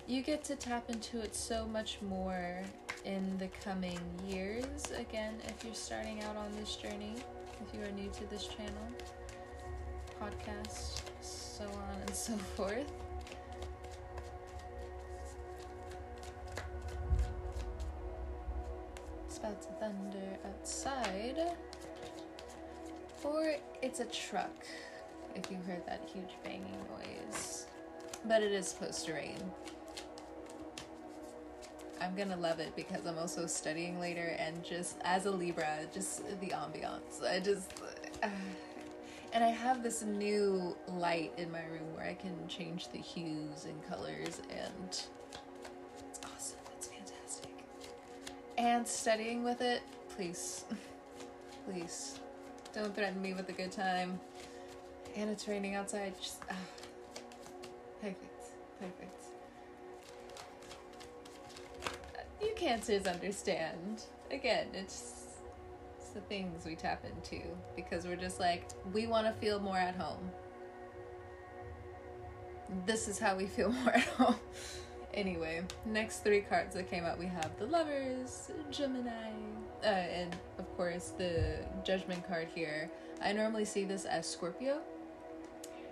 you 0.09 0.21
get 0.21 0.43
to 0.45 0.57
tap 0.57 0.91
into 0.91 1.21
it 1.21 1.37
so 1.37 1.65
much 1.65 1.99
more 2.03 2.61
in 3.05 3.39
the 3.39 3.47
coming 3.65 4.01
years. 4.27 4.91
Again, 4.99 5.35
if 5.47 5.65
you're 5.65 5.75
starting 5.77 6.21
out 6.25 6.37
on 6.37 6.51
this 6.59 6.75
journey, 6.75 7.15
if 7.65 7.73
you 7.73 7.87
are 7.87 7.93
new 7.93 8.11
to 8.11 8.31
this 8.31 8.49
channel, 8.49 8.89
podcast, 10.21 11.03
so 11.21 11.67
on 11.67 12.01
and 12.05 12.17
so 12.17 12.33
forth. 12.57 12.91
Of 19.53 19.65
thunder 19.79 20.39
outside. 20.47 21.57
Or 23.23 23.55
it's 23.83 24.01
a 24.01 24.05
truck, 24.07 24.67
if 25.35 25.51
you 25.51 25.59
heard 25.67 25.87
that 25.87 26.09
huge 26.13 26.35
banging 26.43 26.77
noise. 26.99 27.67
But 28.25 28.43
it 28.43 28.53
is 28.53 28.69
supposed 28.69 29.07
to 29.07 29.15
rain. 29.15 29.39
I'm 32.01 32.17
gonna 32.17 32.37
love 32.37 32.59
it 32.59 32.75
because 32.75 33.07
I'm 33.07 33.19
also 33.19 33.47
studying 33.47 34.01
later 34.01 34.37
and 34.39 34.65
just 34.65 34.97
as 35.05 35.27
a 35.27 35.31
Libra, 35.31 35.87
just 35.95 36.25
the 36.41 36.49
ambiance. 36.49 37.23
I 37.29 37.41
just. 37.41 37.73
And 39.35 39.43
I 39.43 39.49
have 39.49 39.83
this 39.83 40.03
new 40.03 40.77
light 40.87 41.33
in 41.39 41.51
my 41.51 41.63
room 41.65 41.95
where 41.95 42.05
I 42.05 42.13
can 42.13 42.37
change 42.49 42.89
the 42.89 42.99
hues 42.99 43.65
and 43.65 43.83
colors 43.89 44.43
and 44.51 45.03
and 48.63 48.87
studying 48.87 49.43
with 49.43 49.61
it, 49.61 49.83
please, 50.15 50.65
please, 51.67 52.21
don't 52.73 52.95
threaten 52.95 53.21
me 53.21 53.35
with 53.35 53.49
a 53.49 53.53
good 53.53 53.73
time. 53.73 54.21
And 55.17 55.29
it's 55.29 55.49
raining 55.49 55.75
outside. 55.75 56.15
Just 56.17 56.43
ah, 56.49 56.55
perfect, 58.01 58.45
perfect. 58.79 59.25
You 62.41 62.53
cancers 62.55 63.07
understand. 63.07 64.05
Again, 64.31 64.69
it's, 64.73 65.27
it's 65.99 66.11
the 66.11 66.21
things 66.21 66.65
we 66.65 66.77
tap 66.77 67.05
into 67.05 67.43
because 67.75 68.07
we're 68.07 68.17
just 68.17 68.39
like 68.39 68.71
we 68.93 69.09
want 69.09 69.27
to 69.27 69.33
feel 69.33 69.59
more 69.59 69.77
at 69.77 69.97
home. 69.97 70.31
This 72.87 73.09
is 73.09 73.19
how 73.19 73.37
we 73.37 73.47
feel 73.47 73.73
more 73.85 73.93
at 73.93 74.05
home. 74.05 74.37
Anyway, 75.15 75.63
next 75.85 76.25
three 76.25 76.41
cards 76.41 76.75
that 76.75 76.91
came 76.91 77.05
out, 77.05 77.19
we 77.19 77.27
have 77.27 77.51
the 77.59 77.67
Lovers, 77.67 78.51
Gemini, 78.71 79.31
uh, 79.83 79.87
and 79.87 80.35
of 80.59 80.77
course 80.77 81.13
the 81.19 81.59
Judgment 81.85 82.27
card 82.27 82.49
here. 82.55 82.91
I 83.23 83.33
normally 83.33 83.67
see 83.67 83.85
this 83.85 84.05
as 84.07 84.27
Scorpio. 84.27 84.81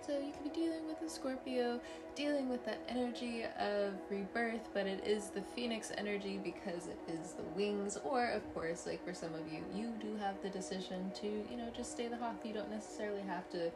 So 0.05 0.17
you 0.17 0.31
could 0.31 0.51
be 0.51 0.59
dealing 0.59 0.87
with 0.87 0.99
a 1.03 1.09
Scorpio, 1.09 1.79
dealing 2.15 2.49
with 2.49 2.65
that 2.65 2.79
energy 2.89 3.43
of 3.59 3.93
rebirth, 4.09 4.67
but 4.73 4.87
it 4.87 5.05
is 5.05 5.29
the 5.29 5.43
Phoenix 5.55 5.91
energy 5.95 6.39
because 6.43 6.87
it 6.87 6.97
is 7.07 7.33
the 7.33 7.43
wings. 7.55 7.99
Or, 8.03 8.25
of 8.31 8.53
course, 8.55 8.87
like 8.87 9.05
for 9.05 9.13
some 9.13 9.33
of 9.35 9.41
you, 9.53 9.63
you 9.73 9.93
do 10.01 10.15
have 10.17 10.41
the 10.41 10.49
decision 10.49 11.11
to, 11.21 11.27
you 11.27 11.55
know, 11.55 11.69
just 11.77 11.91
stay 11.91 12.07
the 12.07 12.17
hawk. 12.17 12.37
You 12.43 12.53
don't 12.53 12.71
necessarily 12.71 13.21
have 13.21 13.47
to 13.51 13.71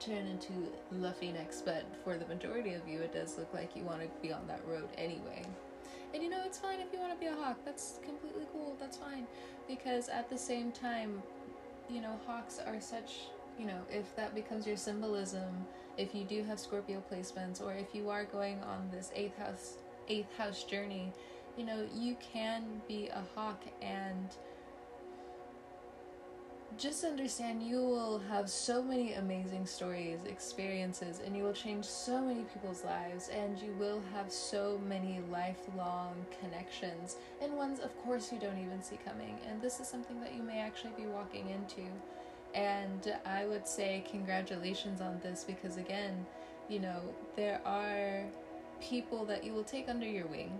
turn 0.00 0.26
into 0.26 0.52
the 0.90 1.12
phoenix, 1.12 1.62
but 1.64 1.84
for 2.02 2.16
the 2.16 2.26
majority 2.26 2.74
of 2.74 2.88
you, 2.88 2.98
it 3.00 3.12
does 3.12 3.38
look 3.38 3.52
like 3.52 3.76
you 3.76 3.84
want 3.84 4.00
to 4.00 4.08
be 4.22 4.32
on 4.32 4.46
that 4.46 4.60
road 4.66 4.88
anyway. 4.96 5.44
And 6.12 6.22
you 6.22 6.30
know, 6.30 6.42
it's 6.44 6.58
fine 6.58 6.80
if 6.80 6.92
you 6.92 6.98
want 6.98 7.12
to 7.12 7.18
be 7.18 7.26
a 7.26 7.34
hawk. 7.34 7.58
That's 7.64 8.00
completely 8.04 8.46
cool. 8.52 8.76
That's 8.80 8.96
fine. 8.96 9.26
Because 9.68 10.08
at 10.08 10.28
the 10.28 10.38
same 10.38 10.72
time, 10.72 11.22
you 11.88 12.00
know, 12.00 12.18
hawks 12.26 12.58
are 12.66 12.80
such, 12.80 13.26
you 13.58 13.66
know, 13.66 13.80
if 13.90 14.16
that 14.16 14.34
becomes 14.34 14.66
your 14.66 14.76
symbolism, 14.76 15.66
if 15.96 16.14
you 16.14 16.24
do 16.24 16.42
have 16.44 16.58
Scorpio 16.58 17.02
placements, 17.12 17.62
or 17.62 17.74
if 17.74 17.94
you 17.94 18.08
are 18.10 18.24
going 18.24 18.60
on 18.62 18.88
this 18.90 19.12
eighth 19.14 19.36
house 19.38 19.74
eighth 20.08 20.36
house 20.36 20.64
journey, 20.64 21.12
you 21.56 21.64
know, 21.64 21.86
you 21.94 22.16
can 22.32 22.64
be 22.88 23.08
a 23.08 23.22
hawk 23.34 23.62
and 23.82 24.34
just 26.80 27.04
understand 27.04 27.62
you 27.62 27.76
will 27.76 28.18
have 28.30 28.48
so 28.48 28.82
many 28.82 29.12
amazing 29.12 29.66
stories, 29.66 30.20
experiences, 30.24 31.20
and 31.24 31.36
you 31.36 31.44
will 31.44 31.52
change 31.52 31.84
so 31.84 32.22
many 32.22 32.42
people's 32.44 32.82
lives, 32.84 33.28
and 33.28 33.58
you 33.58 33.72
will 33.78 34.00
have 34.14 34.32
so 34.32 34.80
many 34.88 35.20
lifelong 35.30 36.14
connections, 36.40 37.16
and 37.42 37.54
ones, 37.54 37.80
of 37.80 37.94
course, 37.98 38.32
you 38.32 38.38
don't 38.38 38.58
even 38.58 38.82
see 38.82 38.98
coming. 39.04 39.38
And 39.46 39.60
this 39.60 39.78
is 39.78 39.88
something 39.88 40.18
that 40.22 40.34
you 40.34 40.42
may 40.42 40.58
actually 40.60 40.94
be 40.96 41.06
walking 41.06 41.50
into. 41.50 41.86
And 42.54 43.14
I 43.26 43.44
would 43.44 43.68
say, 43.68 44.02
congratulations 44.10 45.02
on 45.02 45.20
this 45.22 45.44
because, 45.44 45.76
again, 45.76 46.26
You 46.70 46.78
know, 46.78 47.00
there 47.34 47.60
are 47.66 48.22
people 48.80 49.24
that 49.24 49.42
you 49.42 49.52
will 49.52 49.64
take 49.64 49.88
under 49.88 50.06
your 50.06 50.26
wing, 50.28 50.52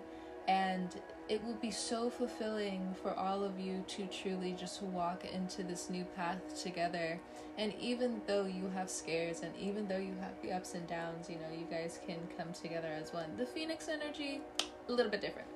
and 0.49 0.89
it 1.31 1.43
will 1.45 1.55
be 1.55 1.71
so 1.71 2.11
fulfilling 2.11 2.93
for 3.01 3.15
all 3.15 3.45
of 3.45 3.59
you 3.61 3.85
to 3.87 4.05
truly 4.09 4.53
just 4.53 4.83
walk 4.83 5.25
into 5.25 5.63
this 5.63 5.89
new 5.89 6.05
path 6.17 6.61
together. 6.61 7.21
And 7.57 7.73
even 7.81 8.21
though 8.27 8.47
you 8.47 8.69
have 8.75 8.91
scares 8.91 9.43
and 9.43 9.57
even 9.57 9.87
though 9.87 9.97
you 9.97 10.13
have 10.21 10.33
the 10.43 10.51
ups 10.51 10.75
and 10.75 10.89
downs, 10.89 11.31
you 11.31 11.37
know, 11.37 11.57
you 11.57 11.67
guys 11.71 12.01
can 12.05 12.19
come 12.37 12.53
together 12.53 12.89
as 12.89 13.13
one. 13.13 13.37
The 13.39 13.47
Phoenix 13.47 13.89
energy, 13.89 14.41
a 14.89 14.93
little 14.93 15.11
bit 15.11 15.21
different. 15.21 15.47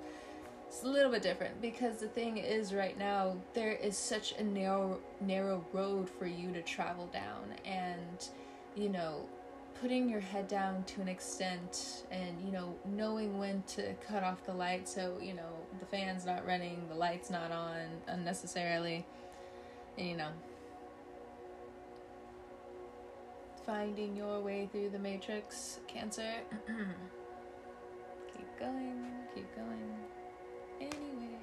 It's 0.68 0.84
a 0.84 0.88
little 0.88 1.10
bit 1.10 1.22
different 1.22 1.60
because 1.60 1.98
the 1.98 2.06
thing 2.06 2.38
is 2.38 2.72
right 2.72 2.96
now 2.96 3.36
there 3.52 3.72
is 3.72 3.98
such 3.98 4.32
a 4.38 4.44
narrow 4.44 5.00
narrow 5.20 5.64
road 5.72 6.08
for 6.08 6.26
you 6.26 6.52
to 6.52 6.62
travel 6.62 7.06
down 7.12 7.54
and 7.64 8.28
you 8.74 8.88
know 8.88 9.28
putting 9.80 10.08
your 10.08 10.20
head 10.20 10.48
down 10.48 10.84
to 10.84 11.00
an 11.00 11.08
extent 11.08 12.04
and 12.10 12.40
you 12.44 12.52
know 12.52 12.74
knowing 12.84 13.38
when 13.38 13.62
to 13.62 13.94
cut 14.06 14.22
off 14.22 14.44
the 14.46 14.52
light 14.52 14.88
so 14.88 15.18
you 15.20 15.34
know 15.34 15.50
the 15.80 15.86
fan's 15.86 16.24
not 16.24 16.46
running 16.46 16.86
the 16.88 16.94
light's 16.94 17.30
not 17.30 17.50
on 17.50 17.86
unnecessarily 18.06 19.04
and 19.98 20.08
you 20.08 20.16
know. 20.16 20.30
Finding 23.66 24.14
your 24.14 24.40
way 24.40 24.68
through 24.70 24.90
the 24.90 24.98
matrix 24.98 25.80
cancer. 25.86 26.30
Keep 28.36 28.58
going 28.58 29.14
keep 29.34 29.56
going. 29.56 29.94
Anyway. 30.80 31.38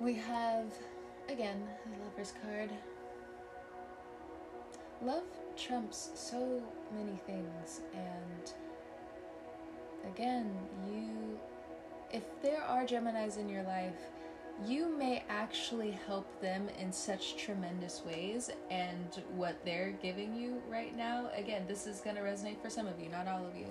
We 0.00 0.14
have 0.14 0.66
again 1.28 1.62
the 1.86 2.04
lover's 2.04 2.34
card. 2.42 2.70
Love 5.02 5.24
trumps 5.58 6.10
so 6.14 6.62
many 6.96 7.18
things 7.26 7.80
and 7.92 8.52
again 10.12 10.50
you 10.88 11.38
if 12.12 12.22
there 12.42 12.62
are 12.62 12.84
geminis 12.84 13.38
in 13.38 13.48
your 13.48 13.64
life 13.64 13.96
you 14.66 14.88
may 14.98 15.24
actually 15.28 15.92
help 16.06 16.40
them 16.40 16.68
in 16.80 16.92
such 16.92 17.36
tremendous 17.36 18.02
ways 18.06 18.50
and 18.70 19.22
what 19.34 19.56
they're 19.64 19.94
giving 20.02 20.34
you 20.34 20.60
right 20.68 20.96
now 20.96 21.28
again 21.36 21.64
this 21.66 21.86
is 21.86 22.00
going 22.00 22.16
to 22.16 22.22
resonate 22.22 22.60
for 22.62 22.70
some 22.70 22.86
of 22.86 23.00
you 23.00 23.08
not 23.08 23.26
all 23.26 23.44
of 23.44 23.56
you 23.56 23.66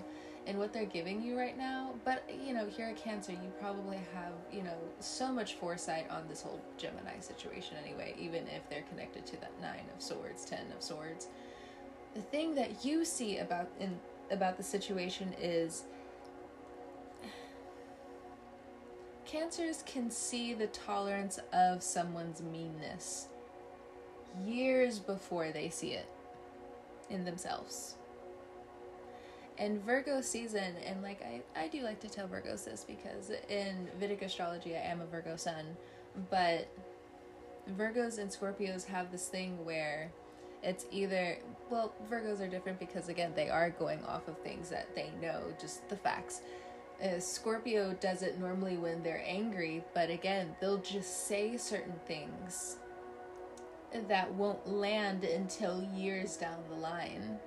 and 0.45 0.57
what 0.57 0.71
they're 0.71 0.85
giving 0.85 1.21
you 1.21 1.37
right 1.37 1.57
now 1.57 1.93
but 2.05 2.23
you 2.45 2.53
know 2.53 2.65
here 2.67 2.87
at 2.87 2.97
cancer 2.97 3.31
you 3.31 3.51
probably 3.59 3.99
have 4.13 4.33
you 4.51 4.63
know 4.63 4.77
so 4.99 5.31
much 5.31 5.55
foresight 5.55 6.09
on 6.09 6.23
this 6.27 6.41
whole 6.41 6.61
gemini 6.77 7.19
situation 7.19 7.75
anyway 7.83 8.13
even 8.19 8.43
if 8.47 8.69
they're 8.69 8.85
connected 8.89 9.25
to 9.25 9.39
that 9.39 9.51
nine 9.61 9.85
of 9.95 10.01
swords 10.01 10.45
ten 10.45 10.65
of 10.75 10.81
swords 10.81 11.27
the 12.13 12.21
thing 12.21 12.55
that 12.55 12.83
you 12.85 13.05
see 13.05 13.37
about 13.37 13.69
in 13.79 13.99
about 14.31 14.57
the 14.57 14.63
situation 14.63 15.33
is 15.39 15.83
cancers 19.25 19.83
can 19.85 20.09
see 20.09 20.53
the 20.53 20.67
tolerance 20.67 21.39
of 21.53 21.83
someone's 21.83 22.41
meanness 22.41 23.27
years 24.45 24.99
before 24.99 25.51
they 25.51 25.69
see 25.69 25.91
it 25.91 26.09
in 27.09 27.25
themselves. 27.25 27.95
And 29.59 29.83
Virgo 29.83 30.21
season, 30.21 30.75
and 30.85 31.01
like 31.01 31.21
I, 31.23 31.41
I 31.59 31.67
do 31.67 31.81
like 31.81 31.99
to 32.01 32.09
tell 32.09 32.27
Virgos 32.27 32.65
this 32.65 32.85
because 32.87 33.31
in 33.49 33.87
Vedic 33.99 34.21
astrology 34.21 34.75
I 34.75 34.81
am 34.81 35.01
a 35.01 35.05
Virgo 35.05 35.35
sun, 35.35 35.65
but 36.29 36.67
Virgos 37.77 38.19
and 38.19 38.29
Scorpios 38.29 38.85
have 38.85 39.11
this 39.11 39.27
thing 39.27 39.65
where 39.65 40.11
it's 40.61 40.85
either 40.91 41.37
well 41.69 41.93
virgos 42.09 42.41
are 42.41 42.47
different 42.47 42.79
because 42.79 43.09
again 43.09 43.31
they 43.35 43.49
are 43.49 43.69
going 43.69 44.03
off 44.05 44.27
of 44.27 44.37
things 44.39 44.69
that 44.69 44.93
they 44.95 45.11
know 45.21 45.41
just 45.59 45.87
the 45.89 45.95
facts. 45.95 46.41
Uh, 47.03 47.19
scorpio 47.19 47.93
does 48.01 48.23
it 48.23 48.39
normally 48.39 48.75
when 48.75 49.03
they're 49.03 49.23
angry 49.25 49.83
but 49.93 50.09
again 50.09 50.55
they'll 50.59 50.79
just 50.79 51.27
say 51.27 51.55
certain 51.55 51.99
things 52.07 52.77
that 54.07 54.33
won't 54.33 54.67
land 54.67 55.23
until 55.23 55.83
years 55.95 56.37
down 56.37 56.57
the 56.69 56.75
line. 56.75 57.39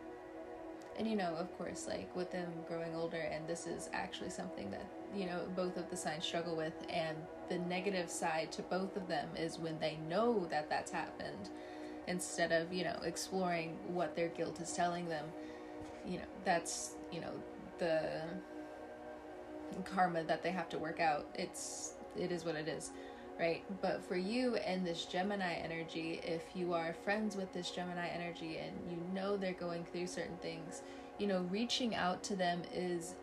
And 0.99 1.09
you 1.09 1.17
know 1.17 1.35
of 1.37 1.57
course 1.57 1.87
like 1.89 2.15
with 2.15 2.31
them 2.31 2.51
growing 2.69 2.95
older 2.95 3.21
and 3.21 3.47
this 3.49 3.67
is 3.67 3.89
actually 3.93 4.31
something 4.31 4.71
that 4.71 4.87
you 5.15 5.27
know 5.27 5.41
both 5.57 5.77
of 5.77 5.91
the 5.91 5.97
signs 5.97 6.25
struggle 6.25 6.57
with 6.57 6.75
and 6.89 7.17
the 7.49 7.59
negative 7.59 8.11
side 8.11 8.53
to 8.53 8.63
both 8.63 8.97
of 8.97 9.09
them 9.09 9.29
is 9.37 9.59
when 9.59 9.79
they 9.81 9.99
know 10.09 10.47
that 10.51 10.69
that's 10.69 10.93
happened 10.93 11.51
instead 12.09 12.53
of 12.53 12.73
you 12.73 12.85
know 12.85 12.97
exploring 13.05 13.77
what 13.89 14.17
their 14.17 14.29
guilt 14.29 14.61
is 14.61 14.73
telling 14.73 15.09
them 15.09 15.27
you 16.07 16.19
know 16.19 16.25
that's 16.45 16.97
you 17.13 17.21
know 17.21 17.33
the 17.79 18.23
karma 19.85 20.23
that 20.25 20.43
they 20.43 20.51
have 20.51 20.69
to 20.69 20.79
work 20.79 21.01
out. 21.01 21.27
It's 21.35 21.95
it 22.17 22.33
is 22.33 22.45
what 22.45 22.57
it 22.57 22.69
is 22.69 22.91
right? 23.39 23.65
But 23.81 24.05
for 24.05 24.17
you 24.17 24.57
and 24.57 24.87
this 24.87 25.07
gemini 25.07 25.55
energy 25.55 26.21
if 26.23 26.43
you 26.55 26.75
are 26.75 26.95
friends 27.05 27.37
with 27.37 27.53
this 27.55 27.71
gemini 27.71 28.09
energy 28.09 28.59
and 28.59 28.73
you 28.91 28.99
know 29.15 29.37
they're 29.37 29.55
going 29.55 29.85
through 29.85 30.09
certain 30.09 30.37
things 30.43 30.83
you 31.19 31.27
know 31.27 31.47
reaching 31.51 31.95
out 31.95 32.23
to 32.25 32.37
them 32.37 32.63
is 32.75 33.15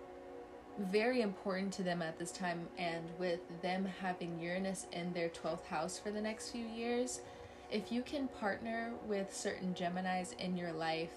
very 0.80 1.22
important 1.22 1.72
to 1.74 1.84
them 1.84 2.02
at 2.02 2.18
this 2.18 2.32
time 2.32 2.68
and 2.78 3.04
with 3.20 3.40
them 3.62 3.88
having 4.02 4.40
uranus 4.40 4.88
in 4.92 5.12
their 5.13 5.30
12th 5.30 5.66
house 5.66 6.00
for 6.00 6.12
the 6.12 6.22
next 6.22 6.50
few 6.50 6.66
years 6.66 7.22
if 7.71 7.91
you 7.91 8.01
can 8.01 8.27
partner 8.27 8.93
with 9.08 9.36
certain 9.36 9.73
Geminis 9.73 10.38
in 10.39 10.56
your 10.56 10.71
life, 10.71 11.12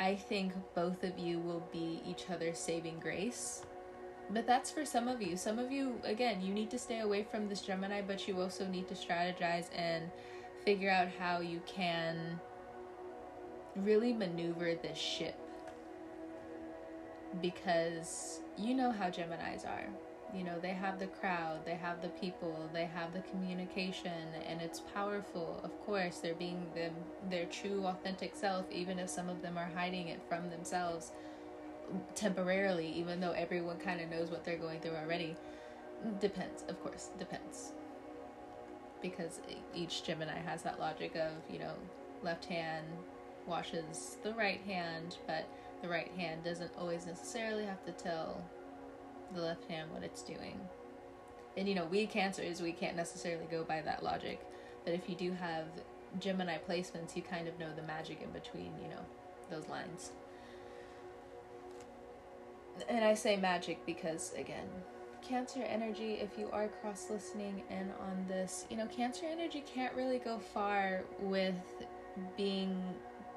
I 0.00 0.14
think 0.14 0.52
both 0.74 1.04
of 1.04 1.18
you 1.18 1.38
will 1.38 1.62
be 1.72 2.00
each 2.06 2.30
other's 2.30 2.58
saving 2.58 2.98
grace. 3.00 3.62
But 4.30 4.46
that's 4.46 4.70
for 4.70 4.86
some 4.86 5.08
of 5.08 5.20
you. 5.20 5.36
Some 5.36 5.58
of 5.58 5.70
you, 5.70 6.00
again, 6.02 6.40
you 6.40 6.54
need 6.54 6.70
to 6.70 6.78
stay 6.78 7.00
away 7.00 7.22
from 7.22 7.48
this 7.48 7.60
Gemini, 7.60 8.00
but 8.00 8.26
you 8.26 8.40
also 8.40 8.66
need 8.66 8.88
to 8.88 8.94
strategize 8.94 9.66
and 9.76 10.10
figure 10.64 10.90
out 10.90 11.08
how 11.18 11.40
you 11.40 11.60
can 11.66 12.40
really 13.76 14.12
maneuver 14.14 14.74
this 14.74 14.96
ship. 14.96 15.38
Because 17.42 18.40
you 18.56 18.74
know 18.74 18.90
how 18.90 19.06
Geminis 19.06 19.66
are 19.66 19.88
you 20.34 20.42
know 20.42 20.58
they 20.60 20.72
have 20.72 20.98
the 20.98 21.06
crowd 21.06 21.64
they 21.64 21.74
have 21.74 22.02
the 22.02 22.08
people 22.08 22.68
they 22.72 22.86
have 22.86 23.12
the 23.12 23.20
communication 23.20 24.12
and 24.48 24.60
it's 24.60 24.80
powerful. 24.80 25.60
Of 25.62 25.70
course 25.86 26.18
they're 26.18 26.34
being 26.34 26.66
them 26.74 26.92
their 27.30 27.46
true 27.46 27.84
authentic 27.86 28.34
self 28.34 28.64
even 28.70 28.98
if 28.98 29.08
some 29.08 29.28
of 29.28 29.42
them 29.42 29.56
are 29.56 29.70
hiding 29.74 30.08
it 30.08 30.20
from 30.28 30.50
themselves 30.50 31.12
temporarily 32.14 32.88
even 32.88 33.20
though 33.20 33.32
everyone 33.32 33.78
kind 33.78 34.00
of 34.00 34.10
knows 34.10 34.30
what 34.30 34.44
they're 34.44 34.58
going 34.58 34.80
through 34.80 34.96
already. 34.96 35.36
Depends 36.20 36.64
of 36.68 36.82
course 36.82 37.10
depends. 37.18 37.72
Because 39.00 39.40
each 39.74 40.02
gemini 40.04 40.38
has 40.38 40.62
that 40.62 40.80
logic 40.80 41.14
of 41.14 41.32
you 41.50 41.60
know 41.60 41.74
left 42.22 42.46
hand 42.46 42.86
washes 43.46 44.16
the 44.22 44.32
right 44.32 44.62
hand 44.62 45.18
but 45.26 45.46
the 45.82 45.88
right 45.88 46.10
hand 46.16 46.42
doesn't 46.42 46.70
always 46.78 47.06
necessarily 47.06 47.66
have 47.66 47.84
to 47.84 47.92
tell 47.92 48.42
the 49.34 49.42
left 49.42 49.70
hand 49.70 49.90
what 49.92 50.02
it's 50.02 50.22
doing. 50.22 50.60
And 51.56 51.68
you 51.68 51.74
know, 51.74 51.86
we 51.86 52.06
cancers, 52.06 52.60
we 52.60 52.72
can't 52.72 52.96
necessarily 52.96 53.46
go 53.50 53.64
by 53.64 53.82
that 53.82 54.02
logic. 54.02 54.40
But 54.84 54.94
if 54.94 55.08
you 55.08 55.14
do 55.14 55.32
have 55.32 55.66
Gemini 56.20 56.58
placements, 56.68 57.16
you 57.16 57.22
kind 57.22 57.48
of 57.48 57.58
know 57.58 57.68
the 57.74 57.82
magic 57.82 58.22
in 58.22 58.30
between, 58.30 58.72
you 58.82 58.88
know, 58.88 59.04
those 59.50 59.68
lines. 59.68 60.12
And 62.88 63.04
I 63.04 63.14
say 63.14 63.36
magic 63.36 63.84
because, 63.86 64.32
again, 64.36 64.68
Cancer 65.26 65.62
energy, 65.62 66.18
if 66.20 66.38
you 66.38 66.50
are 66.52 66.68
cross 66.68 67.08
listening 67.08 67.62
in 67.70 67.90
on 67.98 68.26
this, 68.28 68.66
you 68.68 68.76
know, 68.76 68.86
Cancer 68.86 69.24
energy 69.26 69.64
can't 69.66 69.94
really 69.94 70.18
go 70.18 70.38
far 70.38 71.02
with 71.20 71.54
being 72.36 72.82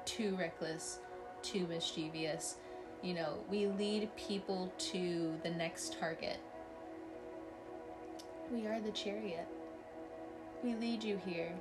too 0.04 0.36
reckless, 0.36 0.98
too 1.40 1.66
mischievous 1.66 2.56
you 3.02 3.14
know, 3.14 3.38
we 3.50 3.66
lead 3.66 4.14
people 4.16 4.72
to 4.78 5.32
the 5.42 5.50
next 5.50 5.98
target. 5.98 6.38
We 8.52 8.66
are 8.66 8.80
the 8.80 8.90
chariot. 8.90 9.46
We 10.62 10.74
lead 10.74 11.04
you 11.04 11.20
here. 11.24 11.52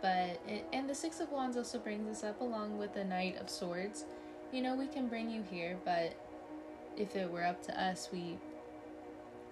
But, 0.00 0.40
and 0.72 0.88
the 0.88 0.94
Six 0.94 1.20
of 1.20 1.30
Wands 1.30 1.56
also 1.56 1.78
brings 1.78 2.08
us 2.08 2.24
up 2.24 2.40
along 2.40 2.78
with 2.78 2.94
the 2.94 3.04
Knight 3.04 3.40
of 3.40 3.50
Swords. 3.50 4.04
You 4.52 4.62
know, 4.62 4.76
we 4.76 4.86
can 4.86 5.08
bring 5.08 5.30
you 5.30 5.42
here, 5.50 5.78
but 5.84 6.14
if 6.96 7.16
it 7.16 7.30
were 7.30 7.44
up 7.44 7.62
to 7.64 7.82
us, 7.82 8.08
we 8.12 8.38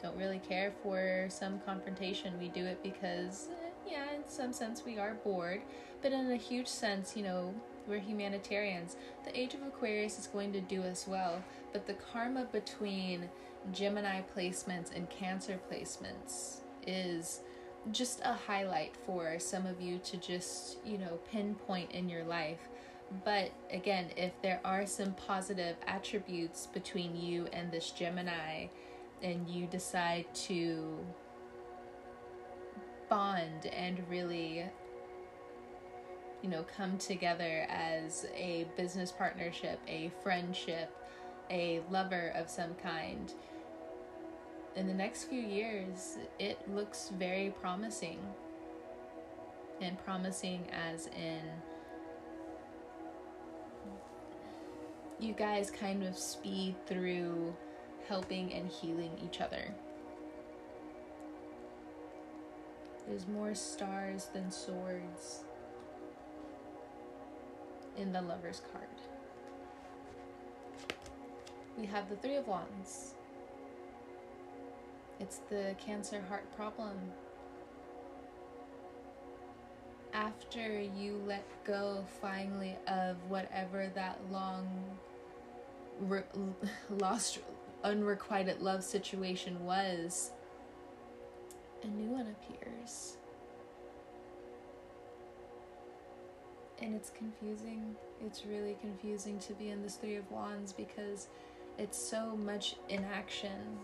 don't 0.02 0.16
really 0.16 0.38
care 0.38 0.72
for 0.82 1.26
some 1.28 1.60
confrontation. 1.60 2.38
We 2.38 2.48
do 2.48 2.64
it 2.64 2.82
because, 2.82 3.48
eh, 3.50 3.90
yeah, 3.90 4.14
in 4.14 4.28
some 4.28 4.52
sense, 4.52 4.84
we 4.84 4.98
are 4.98 5.14
bored. 5.24 5.62
But 6.02 6.12
in 6.12 6.30
a 6.30 6.36
huge 6.36 6.68
sense, 6.68 7.16
you 7.16 7.22
know, 7.22 7.54
we're 7.88 7.98
humanitarians. 7.98 8.96
The 9.24 9.38
Age 9.38 9.54
of 9.54 9.62
Aquarius 9.62 10.18
is 10.18 10.26
going 10.26 10.52
to 10.52 10.60
do 10.60 10.82
us 10.82 11.06
well, 11.06 11.42
but 11.72 11.86
the 11.86 11.94
karma 11.94 12.44
between 12.44 13.28
Gemini 13.72 14.22
placements 14.36 14.94
and 14.94 15.08
Cancer 15.10 15.58
placements 15.70 16.60
is 16.86 17.40
just 17.92 18.20
a 18.24 18.32
highlight 18.32 18.94
for 19.04 19.38
some 19.38 19.66
of 19.66 19.80
you 19.80 19.98
to 19.98 20.16
just, 20.16 20.78
you 20.84 20.98
know, 20.98 21.18
pinpoint 21.30 21.90
in 21.92 22.08
your 22.08 22.24
life. 22.24 22.68
But 23.24 23.52
again, 23.70 24.06
if 24.16 24.32
there 24.42 24.60
are 24.64 24.86
some 24.86 25.12
positive 25.14 25.76
attributes 25.86 26.66
between 26.66 27.14
you 27.14 27.46
and 27.52 27.70
this 27.70 27.90
Gemini, 27.90 28.68
and 29.22 29.48
you 29.48 29.66
decide 29.66 30.26
to 30.34 30.98
bond 33.08 33.66
and 33.66 34.02
really 34.08 34.64
you 36.44 36.50
know 36.50 36.64
come 36.76 36.96
together 36.98 37.66
as 37.68 38.26
a 38.36 38.66
business 38.76 39.10
partnership 39.10 39.80
a 39.88 40.12
friendship 40.22 40.94
a 41.50 41.80
lover 41.90 42.32
of 42.36 42.48
some 42.48 42.74
kind 42.74 43.32
in 44.76 44.86
the 44.86 44.94
next 44.94 45.24
few 45.24 45.40
years 45.40 46.18
it 46.38 46.58
looks 46.68 47.10
very 47.16 47.54
promising. 47.60 48.18
And 49.80 50.02
promising 50.04 50.66
as 50.72 51.08
in 51.08 51.40
you 55.18 55.32
guys 55.32 55.70
kind 55.70 56.04
of 56.04 56.16
speed 56.18 56.74
through 56.86 57.54
helping 58.08 58.52
and 58.52 58.68
healing 58.68 59.12
each 59.24 59.40
other. 59.40 59.74
There's 63.06 63.26
more 63.28 63.54
stars 63.54 64.28
than 64.32 64.50
swords 64.50 65.44
in 67.96 68.12
the 68.12 68.20
Lover's 68.20 68.62
card. 68.72 68.88
We 71.76 71.86
have 71.86 72.08
the 72.08 72.16
Three 72.16 72.36
of 72.36 72.46
Wands. 72.46 73.14
It's 75.20 75.38
the 75.50 75.74
Cancer 75.84 76.22
heart 76.28 76.44
problem. 76.56 76.98
After 80.12 80.80
you 80.80 81.20
let 81.26 81.44
go 81.64 82.04
finally 82.20 82.76
of 82.86 83.16
whatever 83.28 83.90
that 83.94 84.20
long 84.30 84.68
re- 86.00 86.22
lost 86.90 87.40
unrequited 87.82 88.60
love 88.60 88.84
situation 88.84 89.64
was, 89.64 90.30
a 91.82 91.86
new 91.88 92.10
one 92.10 92.28
appears. 92.28 93.16
And 96.84 96.94
it's 96.94 97.08
confusing. 97.08 97.96
It's 98.20 98.44
really 98.44 98.76
confusing 98.78 99.38
to 99.38 99.54
be 99.54 99.70
in 99.70 99.82
this 99.82 99.96
Three 99.96 100.16
of 100.16 100.30
Wands 100.30 100.70
because 100.70 101.28
it's 101.78 101.96
so 101.96 102.36
much 102.36 102.76
inaction. 102.90 103.78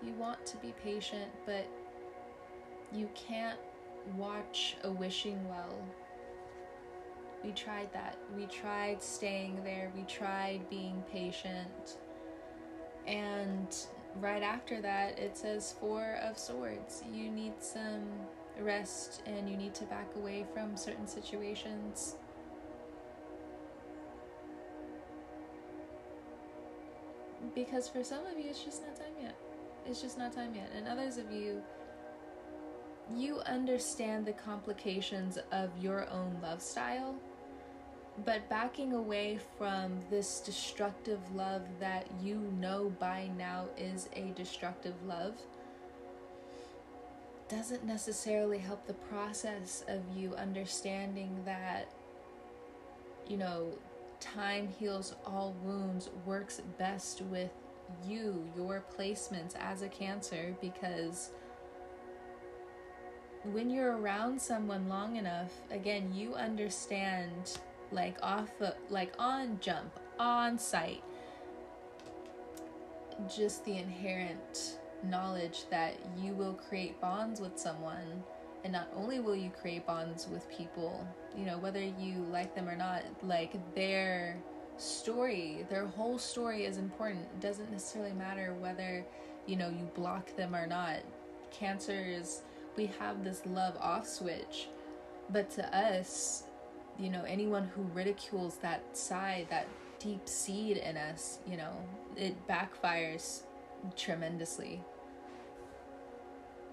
You 0.00 0.12
want 0.12 0.46
to 0.46 0.56
be 0.58 0.72
patient, 0.84 1.28
but 1.44 1.66
you 2.92 3.10
can't 3.16 3.58
watch 4.16 4.76
a 4.84 4.92
wishing 4.92 5.44
well. 5.48 5.84
We 7.42 7.50
tried 7.50 7.92
that. 7.92 8.16
We 8.36 8.46
tried 8.46 9.02
staying 9.02 9.64
there. 9.64 9.90
We 9.96 10.02
tried 10.04 10.70
being 10.70 11.02
patient. 11.10 11.98
And 13.08 13.76
right 14.20 14.44
after 14.44 14.80
that, 14.82 15.18
it 15.18 15.36
says 15.36 15.74
Four 15.80 16.20
of 16.22 16.38
Swords. 16.38 17.02
You 17.12 17.28
need 17.28 17.54
some 17.58 18.04
rest 18.60 19.22
and 19.26 19.48
you 19.48 19.56
need 19.56 19.74
to 19.74 19.84
back 19.84 20.08
away 20.16 20.44
from 20.54 20.76
certain 20.76 21.06
situations. 21.06 22.16
Because 27.54 27.88
for 27.88 28.02
some 28.04 28.26
of 28.26 28.38
you, 28.38 28.50
it's 28.50 28.64
just 28.64 28.82
not 28.82 28.96
time 28.96 29.14
yet. 29.20 29.36
It's 29.86 30.02
just 30.02 30.18
not 30.18 30.32
time 30.32 30.54
yet. 30.54 30.70
And 30.76 30.86
others 30.86 31.18
of 31.18 31.30
you, 31.30 31.62
you 33.14 33.40
understand 33.40 34.26
the 34.26 34.32
complications 34.32 35.38
of 35.50 35.70
your 35.80 36.08
own 36.10 36.36
love 36.42 36.60
style 36.60 37.14
but 38.24 38.48
backing 38.48 38.94
away 38.94 39.38
from 39.56 40.00
this 40.10 40.40
destructive 40.40 41.20
love 41.34 41.62
that 41.78 42.06
you 42.20 42.36
know 42.58 42.92
by 42.98 43.30
now 43.36 43.66
is 43.76 44.08
a 44.14 44.32
destructive 44.34 44.94
love 45.06 45.34
doesn't 47.48 47.84
necessarily 47.84 48.58
help 48.58 48.86
the 48.86 48.94
process 48.94 49.84
of 49.88 50.02
you 50.14 50.34
understanding 50.34 51.40
that, 51.44 51.92
you 53.26 53.36
know, 53.36 53.72
time 54.20 54.68
heals 54.78 55.14
all 55.26 55.54
wounds 55.62 56.10
works 56.26 56.60
best 56.78 57.22
with 57.22 57.50
you, 58.06 58.44
your 58.54 58.84
placements 58.98 59.54
as 59.58 59.82
a 59.82 59.88
Cancer, 59.88 60.54
because 60.60 61.30
when 63.44 63.70
you're 63.70 63.96
around 63.96 64.40
someone 64.40 64.88
long 64.88 65.16
enough, 65.16 65.52
again, 65.70 66.12
you 66.12 66.34
understand 66.34 67.58
like 67.92 68.16
off 68.22 68.50
of, 68.60 68.74
like 68.90 69.14
on 69.18 69.58
jump 69.60 69.98
on 70.18 70.58
sight 70.58 71.02
just 73.34 73.64
the 73.64 73.76
inherent 73.76 74.78
knowledge 75.04 75.64
that 75.70 75.98
you 76.16 76.34
will 76.34 76.54
create 76.54 77.00
bonds 77.00 77.40
with 77.40 77.58
someone 77.58 78.22
and 78.64 78.72
not 78.72 78.88
only 78.96 79.20
will 79.20 79.36
you 79.36 79.50
create 79.50 79.86
bonds 79.86 80.26
with 80.28 80.48
people 80.50 81.06
you 81.36 81.44
know 81.44 81.58
whether 81.58 81.80
you 81.80 82.26
like 82.30 82.54
them 82.54 82.68
or 82.68 82.76
not 82.76 83.02
like 83.22 83.52
their 83.74 84.36
story 84.76 85.66
their 85.68 85.86
whole 85.86 86.18
story 86.18 86.64
is 86.64 86.78
important. 86.78 87.24
It 87.24 87.40
doesn't 87.40 87.70
necessarily 87.70 88.12
matter 88.12 88.54
whether 88.60 89.04
you 89.46 89.56
know 89.56 89.68
you 89.68 89.88
block 89.94 90.34
them 90.36 90.54
or 90.54 90.66
not. 90.66 90.98
Cancers 91.50 92.42
we 92.76 92.86
have 92.98 93.24
this 93.24 93.42
love 93.46 93.76
off 93.80 94.06
switch 94.06 94.68
but 95.30 95.50
to 95.50 95.76
us 95.76 96.44
you 96.98 97.10
know, 97.10 97.22
anyone 97.22 97.70
who 97.74 97.82
ridicules 97.94 98.56
that 98.56 98.96
side, 98.96 99.46
that 99.50 99.68
deep 99.98 100.28
seed 100.28 100.78
in 100.78 100.96
us, 100.96 101.38
you 101.46 101.56
know, 101.56 101.76
it 102.16 102.34
backfires 102.48 103.42
tremendously. 103.96 104.80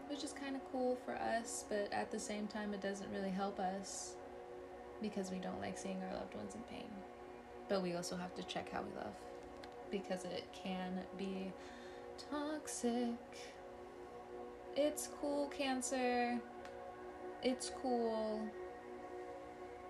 Which 0.09 0.23
is 0.23 0.33
kind 0.33 0.55
of 0.55 0.61
cool 0.71 0.97
for 1.05 1.15
us, 1.15 1.65
but 1.67 1.89
at 1.91 2.11
the 2.11 2.19
same 2.19 2.47
time, 2.47 2.73
it 2.73 2.81
doesn't 2.81 3.11
really 3.11 3.31
help 3.31 3.59
us 3.59 4.15
because 5.01 5.31
we 5.31 5.39
don't 5.39 5.59
like 5.59 5.77
seeing 5.77 6.01
our 6.03 6.13
loved 6.13 6.35
ones 6.35 6.55
in 6.55 6.61
pain. 6.61 6.89
But 7.67 7.81
we 7.81 7.95
also 7.95 8.15
have 8.15 8.35
to 8.35 8.43
check 8.43 8.71
how 8.71 8.81
we 8.81 8.95
love 8.95 9.13
because 9.91 10.23
it 10.25 10.45
can 10.53 10.99
be 11.17 11.51
toxic. 12.29 13.15
It's 14.75 15.09
cool, 15.19 15.47
Cancer. 15.47 16.39
It's 17.41 17.71
cool 17.81 18.41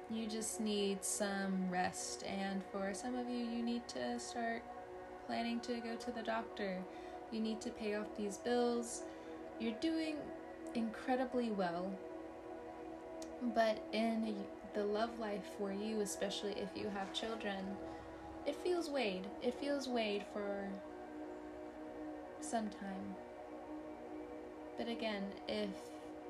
you 0.10 0.28
just 0.28 0.60
need 0.60 1.04
some 1.04 1.70
rest. 1.70 2.24
And 2.24 2.64
for 2.72 2.94
some 2.94 3.16
of 3.16 3.30
you, 3.30 3.46
you 3.46 3.64
need 3.64 3.88
to 3.90 4.20
start 4.20 4.62
planning 5.26 5.60
to 5.62 5.76
go 5.78 5.96
to 5.96 6.12
the 6.12 6.22
doctor. 6.22 6.80
You 7.36 7.42
need 7.42 7.60
to 7.62 7.70
pay 7.70 7.96
off 7.96 8.08
these 8.16 8.38
bills. 8.38 9.02
You're 9.60 9.76
doing 9.82 10.16
incredibly 10.74 11.52
well. 11.52 11.92
But 13.54 13.86
in 13.92 14.34
the 14.74 14.86
love 14.86 15.20
life 15.20 15.44
for 15.58 15.74
you, 15.74 16.00
especially 16.00 16.54
if 16.54 16.70
you 16.82 16.88
have 16.88 17.12
children, 17.12 17.76
it 18.46 18.56
feels 18.56 18.90
weighed. 18.90 19.28
It 19.44 19.54
feels 19.60 19.90
weighed 19.90 20.24
for 20.32 20.66
some 22.40 22.70
time. 22.70 23.16
But 24.78 24.88
again, 24.88 25.24
if 25.50 25.72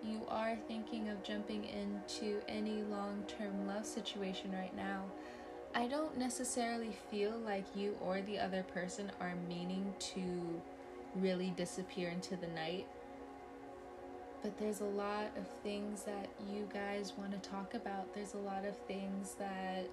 you 0.03 0.21
are 0.27 0.57
thinking 0.67 1.09
of 1.09 1.21
jumping 1.21 1.65
into 1.65 2.41
any 2.49 2.81
long 2.81 3.23
term 3.27 3.67
love 3.67 3.85
situation 3.85 4.51
right 4.53 4.75
now, 4.75 5.03
I 5.75 5.85
don't 5.87 6.17
necessarily 6.17 6.97
feel 7.11 7.37
like 7.45 7.65
you 7.75 7.95
or 8.01 8.21
the 8.21 8.39
other 8.39 8.63
person 8.63 9.11
are 9.21 9.35
meaning 9.47 9.93
to 10.15 10.61
really 11.15 11.51
disappear 11.51 12.09
into 12.09 12.35
the 12.35 12.47
night. 12.47 12.87
But 14.41 14.57
there's 14.59 14.81
a 14.81 14.85
lot 14.85 15.31
of 15.37 15.47
things 15.63 16.03
that 16.03 16.29
you 16.51 16.67
guys 16.71 17.13
want 17.17 17.31
to 17.31 17.49
talk 17.49 17.73
about. 17.73 18.13
There's 18.13 18.35
a 18.35 18.39
lot 18.39 18.63
of 18.65 18.77
things 18.87 19.35
that, 19.39 19.89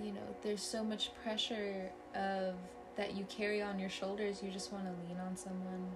you 0.00 0.12
know, 0.12 0.36
there's 0.42 0.62
so 0.62 0.84
much 0.84 1.10
pressure 1.22 1.90
of 2.14 2.54
that 2.96 3.16
you 3.16 3.24
carry 3.24 3.62
on 3.62 3.78
your 3.78 3.88
shoulders. 3.88 4.42
You 4.42 4.50
just 4.50 4.72
want 4.72 4.84
to 4.84 4.92
lean 5.08 5.18
on 5.18 5.36
someone. 5.36 5.90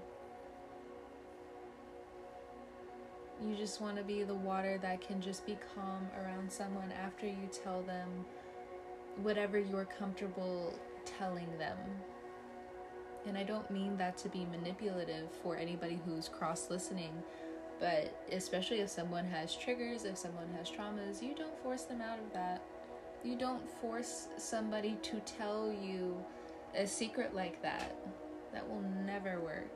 You 3.45 3.55
just 3.55 3.81
want 3.81 3.97
to 3.99 4.03
be 4.03 4.23
the 4.23 4.35
water 4.35 4.79
that 4.83 5.07
can 5.07 5.21
just 5.21 5.47
be 5.47 5.59
calm 5.75 6.09
around 6.21 6.51
someone 6.51 6.91
after 6.91 7.27
you 7.27 7.49
tell 7.63 7.83
them 7.83 8.09
whatever 9.23 9.59
you're 9.59 9.85
comfortable 9.85 10.75
telling 11.05 11.47
them. 11.59 11.77
And 13.27 13.37
I 13.37 13.43
don't 13.43 13.69
mean 13.71 13.97
that 13.97 14.17
to 14.19 14.29
be 14.29 14.47
manipulative 14.47 15.29
for 15.43 15.57
anybody 15.57 16.01
who's 16.07 16.29
cross 16.29 16.71
listening, 16.71 17.13
but 17.81 18.25
especially 18.33 18.81
if 18.81 18.89
someone 18.89 19.25
has 19.27 19.57
triggers, 19.57 20.05
if 20.05 20.17
someone 20.17 20.49
has 20.57 20.71
traumas, 20.71 21.23
you 21.23 21.35
don't 21.35 21.59
force 21.63 21.83
them 21.83 22.01
out 22.01 22.19
of 22.19 22.33
that. 22.33 22.63
You 23.25 23.37
don't 23.37 23.69
force 23.81 24.29
somebody 24.39 24.97
to 25.03 25.21
tell 25.21 25.73
you 25.73 26.17
a 26.77 26.87
secret 26.87 27.35
like 27.35 27.61
that. 27.63 27.97
That 28.53 28.69
will 28.69 28.85
never 29.05 29.41
work. 29.41 29.71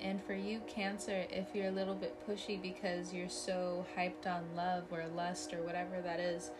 And 0.00 0.22
for 0.22 0.34
you, 0.34 0.60
Cancer, 0.68 1.24
if 1.30 1.54
you're 1.54 1.68
a 1.68 1.72
little 1.72 1.94
bit 1.94 2.14
pushy 2.28 2.60
because 2.60 3.14
you're 3.14 3.30
so 3.30 3.86
hyped 3.96 4.26
on 4.26 4.44
love 4.54 4.84
or 4.90 5.06
lust 5.16 5.54
or 5.54 5.62
whatever 5.62 6.02
that 6.02 6.20
is, 6.20 6.50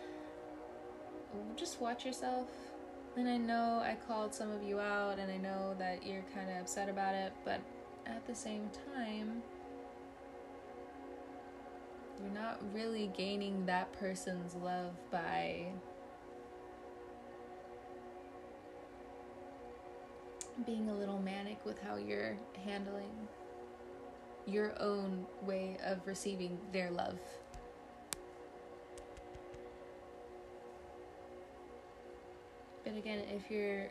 just 1.54 1.80
watch 1.80 2.06
yourself. 2.06 2.48
And 3.16 3.28
I 3.28 3.38
know 3.38 3.80
I 3.82 3.96
called 4.06 4.34
some 4.34 4.50
of 4.50 4.62
you 4.62 4.78
out 4.78 5.18
and 5.18 5.32
I 5.32 5.38
know 5.38 5.74
that 5.78 6.06
you're 6.06 6.24
kind 6.34 6.50
of 6.50 6.58
upset 6.58 6.90
about 6.90 7.14
it, 7.14 7.32
but 7.46 7.60
at 8.04 8.26
the 8.26 8.34
same 8.34 8.68
time, 8.94 9.42
you're 12.20 12.32
not 12.32 12.60
really 12.74 13.10
gaining 13.16 13.64
that 13.66 13.90
person's 13.94 14.54
love 14.54 14.92
by 15.10 15.66
being 20.66 20.88
a 20.90 20.94
little 20.94 21.18
manic 21.18 21.64
with 21.64 21.80
how 21.80 21.96
you're 21.96 22.36
handling 22.64 23.28
your 24.46 24.74
own 24.80 25.26
way 25.42 25.78
of 25.84 26.06
receiving 26.06 26.58
their 26.72 26.90
love. 26.90 27.18
Again, 32.96 33.20
if 33.34 33.50
you're 33.50 33.88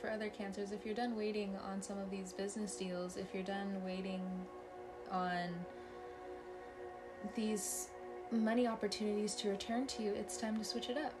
for 0.00 0.10
other 0.10 0.30
cancers, 0.30 0.72
if 0.72 0.86
you're 0.86 0.94
done 0.94 1.14
waiting 1.14 1.56
on 1.56 1.82
some 1.82 1.98
of 1.98 2.10
these 2.10 2.32
business 2.32 2.74
deals, 2.76 3.16
if 3.16 3.34
you're 3.34 3.42
done 3.42 3.82
waiting 3.84 4.22
on 5.10 5.50
these 7.34 7.88
money 8.30 8.66
opportunities 8.66 9.34
to 9.36 9.50
return 9.50 9.86
to 9.86 10.02
you, 10.02 10.12
it's 10.14 10.38
time 10.38 10.56
to 10.56 10.64
switch 10.64 10.88
it 10.88 10.96
up. 10.96 11.12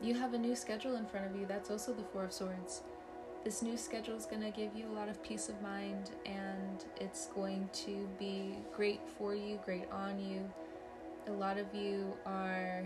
You 0.00 0.14
have 0.14 0.32
a 0.32 0.38
new 0.38 0.56
schedule 0.56 0.96
in 0.96 1.04
front 1.04 1.26
of 1.26 1.36
you. 1.36 1.44
That's 1.46 1.70
also 1.70 1.92
the 1.92 2.04
Four 2.04 2.24
of 2.24 2.32
Swords. 2.32 2.82
This 3.44 3.62
new 3.62 3.76
schedule 3.76 4.16
is 4.16 4.26
going 4.26 4.42
to 4.42 4.50
give 4.50 4.74
you 4.74 4.86
a 4.88 4.94
lot 4.94 5.08
of 5.08 5.22
peace 5.22 5.48
of 5.48 5.60
mind 5.60 6.10
and 6.24 6.84
it's 7.00 7.26
going 7.26 7.68
to 7.72 8.08
be 8.18 8.56
great 8.74 9.00
for 9.18 9.34
you, 9.34 9.60
great 9.64 9.90
on 9.90 10.18
you. 10.18 10.48
A 11.26 11.32
lot 11.32 11.58
of 11.58 11.66
you 11.74 12.14
are, 12.24 12.82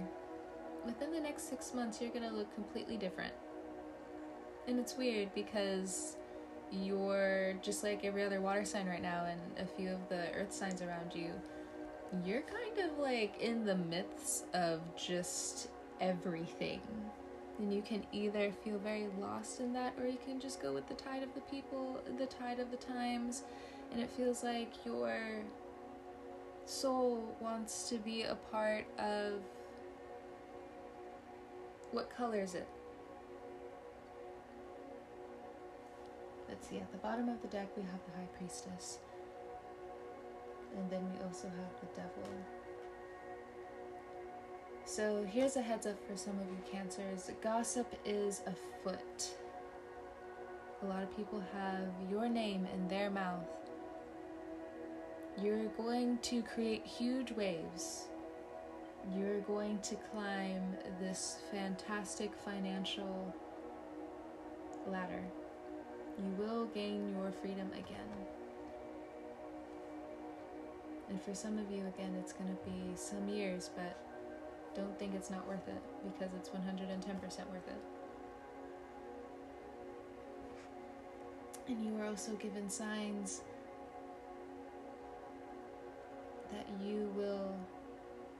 within 0.84 1.12
the 1.12 1.20
next 1.20 1.48
six 1.48 1.74
months, 1.74 2.00
you're 2.00 2.10
going 2.10 2.28
to 2.28 2.34
look 2.34 2.52
completely 2.54 2.96
different. 2.96 3.32
And 4.68 4.78
it's 4.78 4.96
weird 4.96 5.34
because 5.34 6.16
you're 6.70 7.54
just 7.62 7.82
like 7.82 8.04
every 8.04 8.24
other 8.24 8.40
water 8.40 8.64
sign 8.64 8.86
right 8.86 9.02
now 9.02 9.26
and 9.26 9.40
a 9.58 9.66
few 9.66 9.90
of 9.90 10.08
the 10.08 10.32
earth 10.34 10.52
signs 10.52 10.80
around 10.80 11.14
you. 11.14 11.30
You're 12.24 12.42
kind 12.42 12.90
of 12.90 12.98
like 12.98 13.40
in 13.40 13.64
the 13.64 13.74
midst 13.74 14.44
of 14.54 14.80
just 14.96 15.68
everything. 16.00 16.80
And 17.58 17.72
you 17.72 17.82
can 17.82 18.04
either 18.12 18.52
feel 18.64 18.78
very 18.78 19.08
lost 19.20 19.60
in 19.60 19.72
that 19.74 19.94
or 20.00 20.06
you 20.06 20.18
can 20.24 20.40
just 20.40 20.60
go 20.60 20.72
with 20.72 20.88
the 20.88 20.94
tide 20.94 21.22
of 21.22 21.34
the 21.34 21.42
people, 21.42 22.00
the 22.18 22.26
tide 22.26 22.58
of 22.58 22.70
the 22.70 22.76
times, 22.76 23.42
and 23.92 24.00
it 24.00 24.10
feels 24.10 24.42
like 24.42 24.72
your 24.86 25.42
soul 26.64 27.36
wants 27.40 27.88
to 27.90 27.96
be 27.96 28.22
a 28.22 28.34
part 28.50 28.86
of 28.98 29.34
what 31.92 32.14
color 32.14 32.40
is 32.40 32.54
it? 32.54 32.66
Let's 36.48 36.68
see, 36.68 36.78
at 36.78 36.90
the 36.90 36.98
bottom 36.98 37.28
of 37.28 37.40
the 37.40 37.48
deck 37.48 37.68
we 37.76 37.82
have 37.82 38.00
the 38.06 38.18
High 38.18 38.28
Priestess. 38.36 38.98
And 40.76 40.90
then 40.90 41.02
we 41.12 41.24
also 41.24 41.48
have 41.48 41.80
the 41.80 41.86
Devil. 41.94 42.28
So 44.84 45.24
here's 45.30 45.56
a 45.56 45.62
heads 45.62 45.86
up 45.86 45.96
for 46.06 46.16
some 46.16 46.38
of 46.38 46.46
you 46.46 46.58
cancers. 46.70 47.30
Gossip 47.42 47.86
is 48.04 48.42
afoot. 48.46 49.30
A 50.82 50.86
lot 50.86 51.02
of 51.02 51.16
people 51.16 51.42
have 51.54 51.88
your 52.10 52.28
name 52.28 52.66
in 52.74 52.88
their 52.88 53.08
mouth. 53.08 53.46
You're 55.42 55.66
going 55.68 56.18
to 56.18 56.42
create 56.42 56.84
huge 56.84 57.32
waves. 57.32 58.08
You're 59.10 59.40
going 59.40 59.78
to 59.80 59.96
climb 60.12 60.76
this 61.00 61.38
fantastic 61.50 62.32
financial 62.44 63.34
ladder. 64.86 65.22
You 66.18 66.30
will 66.38 66.66
gain 66.66 67.14
your 67.16 67.32
freedom 67.32 67.70
again. 67.72 68.08
And 71.08 71.20
for 71.20 71.34
some 71.34 71.58
of 71.58 71.70
you, 71.70 71.86
again, 71.94 72.14
it's 72.18 72.32
going 72.32 72.48
to 72.48 72.70
be 72.70 72.96
some 72.96 73.28
years, 73.28 73.70
but 73.74 73.98
don't 74.74 74.98
think 74.98 75.14
it's 75.14 75.30
not 75.30 75.46
worth 75.46 75.68
it 75.68 75.82
because 76.04 76.32
it's 76.38 76.48
110% 76.48 77.50
worth 77.50 77.68
it. 77.68 77.82
And 81.68 81.84
you 81.84 81.96
are 82.00 82.06
also 82.06 82.32
given 82.32 82.70
signs 82.70 83.42
that 86.50 86.66
you 86.82 87.10
will 87.16 87.54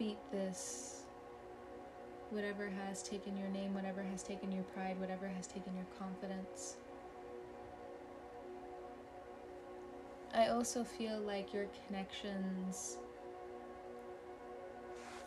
beat 0.03 0.19
this 0.33 1.03
whatever 2.31 2.69
has 2.69 3.05
taken 3.05 3.37
your 3.37 3.49
name, 3.51 3.73
whatever 3.73 4.03
has 4.03 4.25
taken 4.25 4.51
your 4.51 4.65
pride, 4.75 4.99
whatever 4.99 5.29
has 5.29 5.47
taken 5.47 5.73
your 5.77 5.87
confidence. 5.97 6.77
I 10.35 10.49
also 10.49 10.83
feel 10.83 11.21
like 11.21 11.53
your 11.53 11.67
connections 11.87 12.97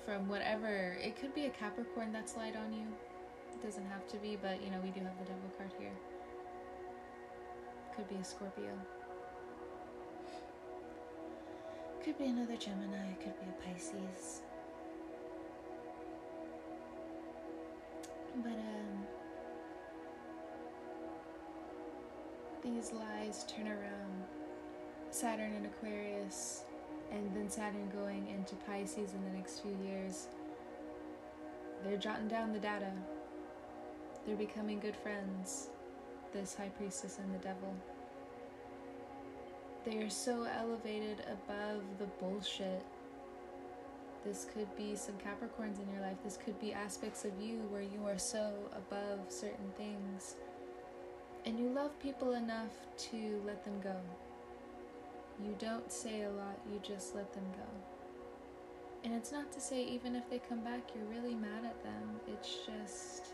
from 0.04 0.28
whatever. 0.28 0.98
It 1.02 1.16
could 1.16 1.34
be 1.34 1.46
a 1.46 1.52
Capricorn 1.52 2.12
that's 2.12 2.36
light 2.36 2.58
on 2.58 2.74
you. 2.74 2.88
It 3.54 3.64
doesn't 3.64 3.86
have 3.86 4.06
to 4.10 4.18
be, 4.18 4.36
but 4.36 4.62
you 4.62 4.72
know, 4.72 4.80
we 4.84 4.90
do 4.90 5.00
have 5.00 5.18
the 5.20 5.26
Devil 5.26 5.52
card 5.58 5.72
here. 5.80 5.94
Could 7.96 8.10
be 8.10 8.16
a 8.16 8.24
Scorpio. 8.26 8.74
Could 12.04 12.18
be 12.18 12.26
another 12.26 12.58
Gemini. 12.58 13.14
Could 13.24 13.40
be 13.40 13.48
a 13.48 13.74
Pisces. 13.74 14.42
But, 18.44 18.52
um, 18.52 19.06
these 22.64 22.92
lies 22.92 23.46
turn 23.46 23.68
around. 23.68 24.24
Saturn 25.10 25.54
and 25.54 25.66
Aquarius 25.66 26.64
and 27.12 27.34
then 27.36 27.50
Saturn 27.50 27.90
going 27.94 28.28
into 28.28 28.56
Pisces 28.68 29.14
in 29.14 29.24
the 29.24 29.38
next 29.38 29.60
few 29.60 29.78
years. 29.84 30.28
They're 31.84 31.98
jotting 31.98 32.28
down 32.28 32.52
the 32.52 32.60
data. 32.60 32.92
They're 34.26 34.36
becoming 34.36 34.80
good 34.80 34.96
friends, 34.96 35.70
this 36.34 36.56
High 36.56 36.70
Priestess 36.70 37.20
and 37.20 37.34
the 37.34 37.40
Devil. 37.40 37.74
They 39.86 39.98
are 39.98 40.10
so 40.10 40.48
elevated 40.60 41.24
above 41.32 41.84
the 42.00 42.08
bullshit. 42.20 42.84
This 44.26 44.48
could 44.52 44.76
be 44.76 44.96
some 44.96 45.16
Capricorns 45.16 45.80
in 45.80 45.88
your 45.94 46.02
life. 46.02 46.18
This 46.24 46.38
could 46.44 46.60
be 46.60 46.74
aspects 46.74 47.26
of 47.26 47.32
you 47.40 47.60
where 47.70 47.84
you 47.84 48.04
are 48.08 48.18
so 48.18 48.54
above 48.76 49.20
certain 49.30 49.72
things. 49.78 50.36
And 51.46 51.60
you 51.60 51.70
love 51.70 51.98
people 52.00 52.34
enough 52.34 52.72
to 53.12 53.42
let 53.46 53.64
them 53.64 53.80
go. 53.84 53.96
You 55.44 55.56
don't 55.60 55.92
say 55.92 56.24
a 56.24 56.30
lot, 56.32 56.60
you 56.72 56.80
just 56.82 57.14
let 57.14 57.32
them 57.34 57.46
go. 57.56 57.68
And 59.04 59.14
it's 59.14 59.32
not 59.32 59.52
to 59.52 59.62
say, 59.62 59.84
even 59.84 60.16
if 60.16 60.28
they 60.28 60.40
come 60.40 60.62
back, 60.62 60.90
you're 60.96 61.22
really 61.22 61.36
mad 61.36 61.64
at 61.64 61.84
them. 61.84 62.20
It's 62.28 62.50
just. 62.66 63.28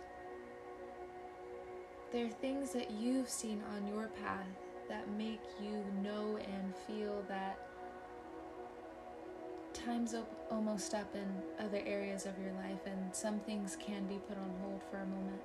There 2.12 2.26
are 2.26 2.30
things 2.30 2.74
that 2.74 2.92
you've 2.92 3.30
seen 3.30 3.64
on 3.74 3.88
your 3.88 4.08
path 4.22 4.46
that 4.90 5.10
make 5.18 5.40
you 5.62 5.86
know 6.04 6.38
and 6.38 6.76
feel 6.86 7.24
that 7.30 7.71
time's 9.86 10.15
almost 10.50 10.94
up 10.94 11.15
in 11.15 11.65
other 11.65 11.82
areas 11.86 12.26
of 12.26 12.38
your 12.39 12.54
life, 12.54 12.80
and 12.86 13.15
some 13.15 13.39
things 13.39 13.78
can 13.80 14.06
be 14.06 14.20
put 14.28 14.38
on 14.38 14.54
hold 14.62 14.82
for 14.89 14.98
a 14.98 15.06
moment. 15.06 15.41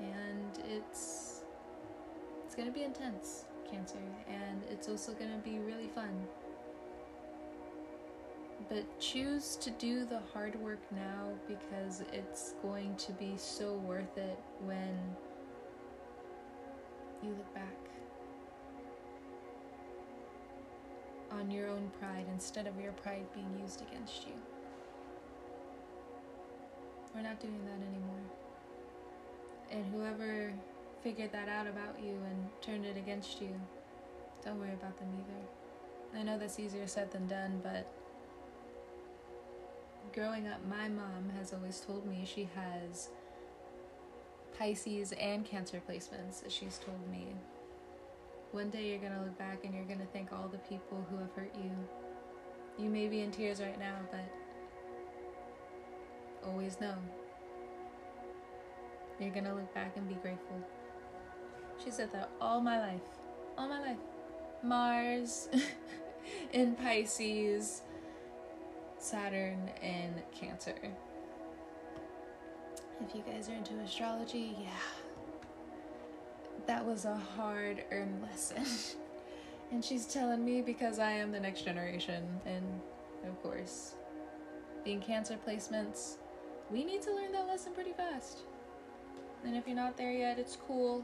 And 0.00 0.58
it's 0.70 1.42
it's 2.44 2.54
to 2.66 2.72
be 2.72 2.84
intense, 2.84 3.44
Cancer, 3.70 3.98
and 4.28 4.62
it's 4.70 4.88
also 4.88 5.12
to 5.30 5.38
be 5.38 5.58
really 5.58 5.88
fun. 5.88 6.26
But 8.68 8.84
choose 9.00 9.56
to 9.56 9.70
do 9.70 10.04
the 10.04 10.20
hard 10.32 10.60
work 10.60 10.80
now 10.92 11.30
because 11.46 12.02
it's 12.12 12.54
going 12.62 12.96
to 12.96 13.12
be 13.12 13.34
so 13.36 13.74
worth 13.74 14.18
it 14.18 14.38
when 14.64 14.98
you 17.22 17.30
look 17.30 17.54
back 17.54 17.87
on 21.38 21.50
your 21.50 21.68
own 21.68 21.90
pride 22.00 22.26
instead 22.32 22.66
of 22.66 22.80
your 22.80 22.92
pride 22.92 23.26
being 23.34 23.50
used 23.62 23.82
against 23.82 24.26
you. 24.26 24.34
We're 27.14 27.22
not 27.22 27.40
doing 27.40 27.60
that 27.64 27.80
anymore. 27.86 28.24
And 29.70 29.84
whoever 29.94 30.52
figured 31.02 31.32
that 31.32 31.48
out 31.48 31.66
about 31.66 31.96
you 32.02 32.14
and 32.30 32.48
turned 32.60 32.84
it 32.84 32.96
against 32.96 33.40
you, 33.40 33.50
don't 34.44 34.58
worry 34.58 34.72
about 34.72 34.98
them 34.98 35.08
either. 35.14 36.20
I 36.20 36.22
know 36.22 36.38
that's 36.38 36.58
easier 36.58 36.86
said 36.86 37.10
than 37.12 37.26
done, 37.26 37.60
but 37.62 37.86
growing 40.14 40.48
up, 40.48 40.60
my 40.68 40.88
mom 40.88 41.30
has 41.38 41.52
always 41.52 41.80
told 41.80 42.06
me 42.06 42.24
she 42.24 42.48
has 42.54 43.10
Pisces 44.58 45.12
and 45.12 45.44
Cancer 45.44 45.80
placements, 45.88 46.42
she's 46.48 46.78
told 46.78 47.08
me. 47.10 47.26
One 48.52 48.70
day 48.70 48.88
you're 48.88 48.98
gonna 48.98 49.22
look 49.22 49.38
back 49.38 49.64
and 49.64 49.74
you're 49.74 49.84
gonna 49.84 50.06
thank 50.12 50.32
all 50.32 50.48
the 50.48 50.58
people 50.58 51.04
who 51.10 51.18
have 51.18 51.30
hurt 51.36 51.54
you. 51.54 51.70
You 52.78 52.88
may 52.88 53.06
be 53.06 53.20
in 53.20 53.30
tears 53.30 53.60
right 53.60 53.78
now, 53.78 53.96
but 54.10 54.24
always 56.46 56.80
know 56.80 56.94
you're 59.20 59.30
gonna 59.30 59.54
look 59.54 59.72
back 59.74 59.96
and 59.96 60.08
be 60.08 60.14
grateful. 60.14 60.64
She 61.82 61.90
said 61.90 62.10
that 62.12 62.30
all 62.40 62.60
my 62.60 62.78
life. 62.80 63.00
All 63.56 63.68
my 63.68 63.80
life. 63.80 63.98
Mars 64.62 65.48
in 66.52 66.74
Pisces, 66.74 67.82
Saturn 68.98 69.70
in 69.82 70.22
Cancer. 70.38 70.74
If 73.00 73.14
you 73.14 73.22
guys 73.30 73.48
are 73.48 73.54
into 73.54 73.74
astrology, 73.74 74.56
yeah. 74.60 75.07
That 76.68 76.84
was 76.84 77.06
a 77.06 77.16
hard 77.16 77.82
earned 77.90 78.22
lesson. 78.22 78.62
and 79.72 79.82
she's 79.82 80.06
telling 80.06 80.44
me 80.44 80.60
because 80.60 80.98
I 80.98 81.12
am 81.12 81.32
the 81.32 81.40
next 81.40 81.64
generation. 81.64 82.22
And 82.44 82.62
of 83.26 83.42
course, 83.42 83.94
being 84.84 85.00
Cancer 85.00 85.38
placements, 85.46 86.16
we 86.70 86.84
need 86.84 87.00
to 87.02 87.14
learn 87.14 87.32
that 87.32 87.46
lesson 87.46 87.72
pretty 87.72 87.94
fast. 87.94 88.40
And 89.46 89.56
if 89.56 89.66
you're 89.66 89.76
not 89.76 89.96
there 89.96 90.12
yet, 90.12 90.38
it's 90.38 90.56
cool. 90.56 91.02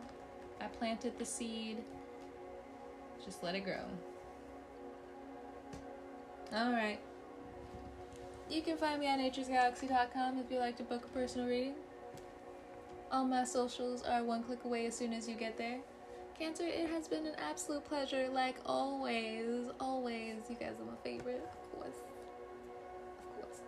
I 0.60 0.66
planted 0.66 1.18
the 1.18 1.24
seed. 1.24 1.78
Just 3.24 3.42
let 3.42 3.54
it 3.54 3.64
grow. 3.64 3.84
Alright. 6.54 7.00
You 8.50 8.60
can 8.60 8.76
find 8.76 9.00
me 9.00 9.06
at 9.06 9.18
naturesgalaxy.com 9.18 10.38
if 10.38 10.50
you'd 10.50 10.60
like 10.60 10.76
to 10.76 10.82
book 10.82 11.06
a 11.06 11.08
personal 11.08 11.48
reading. 11.48 11.74
All 13.14 13.24
my 13.24 13.44
socials 13.44 14.02
are 14.02 14.24
one 14.24 14.42
click 14.42 14.64
away 14.64 14.86
as 14.86 14.96
soon 14.96 15.12
as 15.12 15.28
you 15.28 15.36
get 15.36 15.56
there. 15.56 15.78
Cancer, 16.36 16.64
it 16.66 16.90
has 16.90 17.06
been 17.06 17.24
an 17.26 17.36
absolute 17.38 17.84
pleasure, 17.84 18.28
like 18.28 18.56
always. 18.66 19.68
Always. 19.78 20.34
You 20.50 20.56
guys 20.58 20.72
are 20.80 20.84
my 20.84 20.96
favorite, 21.04 21.48
of 21.48 21.70
course. 21.70 21.94
Of 23.18 23.40
course. 23.40 23.60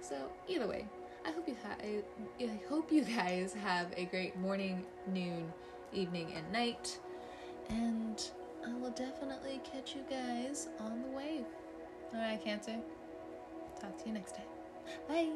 So, 0.00 0.16
either 0.48 0.66
way, 0.66 0.88
I 1.24 1.30
hope 1.30 1.46
you 1.46 1.54
ha- 1.62 1.76
I 1.80 2.58
hope 2.68 2.90
you 2.90 3.04
guys 3.04 3.54
have 3.54 3.86
a 3.96 4.06
great 4.06 4.36
morning, 4.36 4.84
noon, 5.06 5.52
evening, 5.92 6.32
and 6.34 6.50
night. 6.52 6.98
And 7.68 8.20
I 8.66 8.74
will 8.74 8.90
definitely 8.90 9.60
catch 9.62 9.94
you 9.94 10.02
guys 10.10 10.66
on 10.80 11.02
the 11.02 11.16
wave. 11.16 11.46
All 12.12 12.18
right, 12.18 12.42
Cancer. 12.42 12.74
Talk 13.80 13.96
to 13.98 14.06
you 14.08 14.14
next 14.14 14.34
time. 14.34 14.46
Bye. 15.06 15.28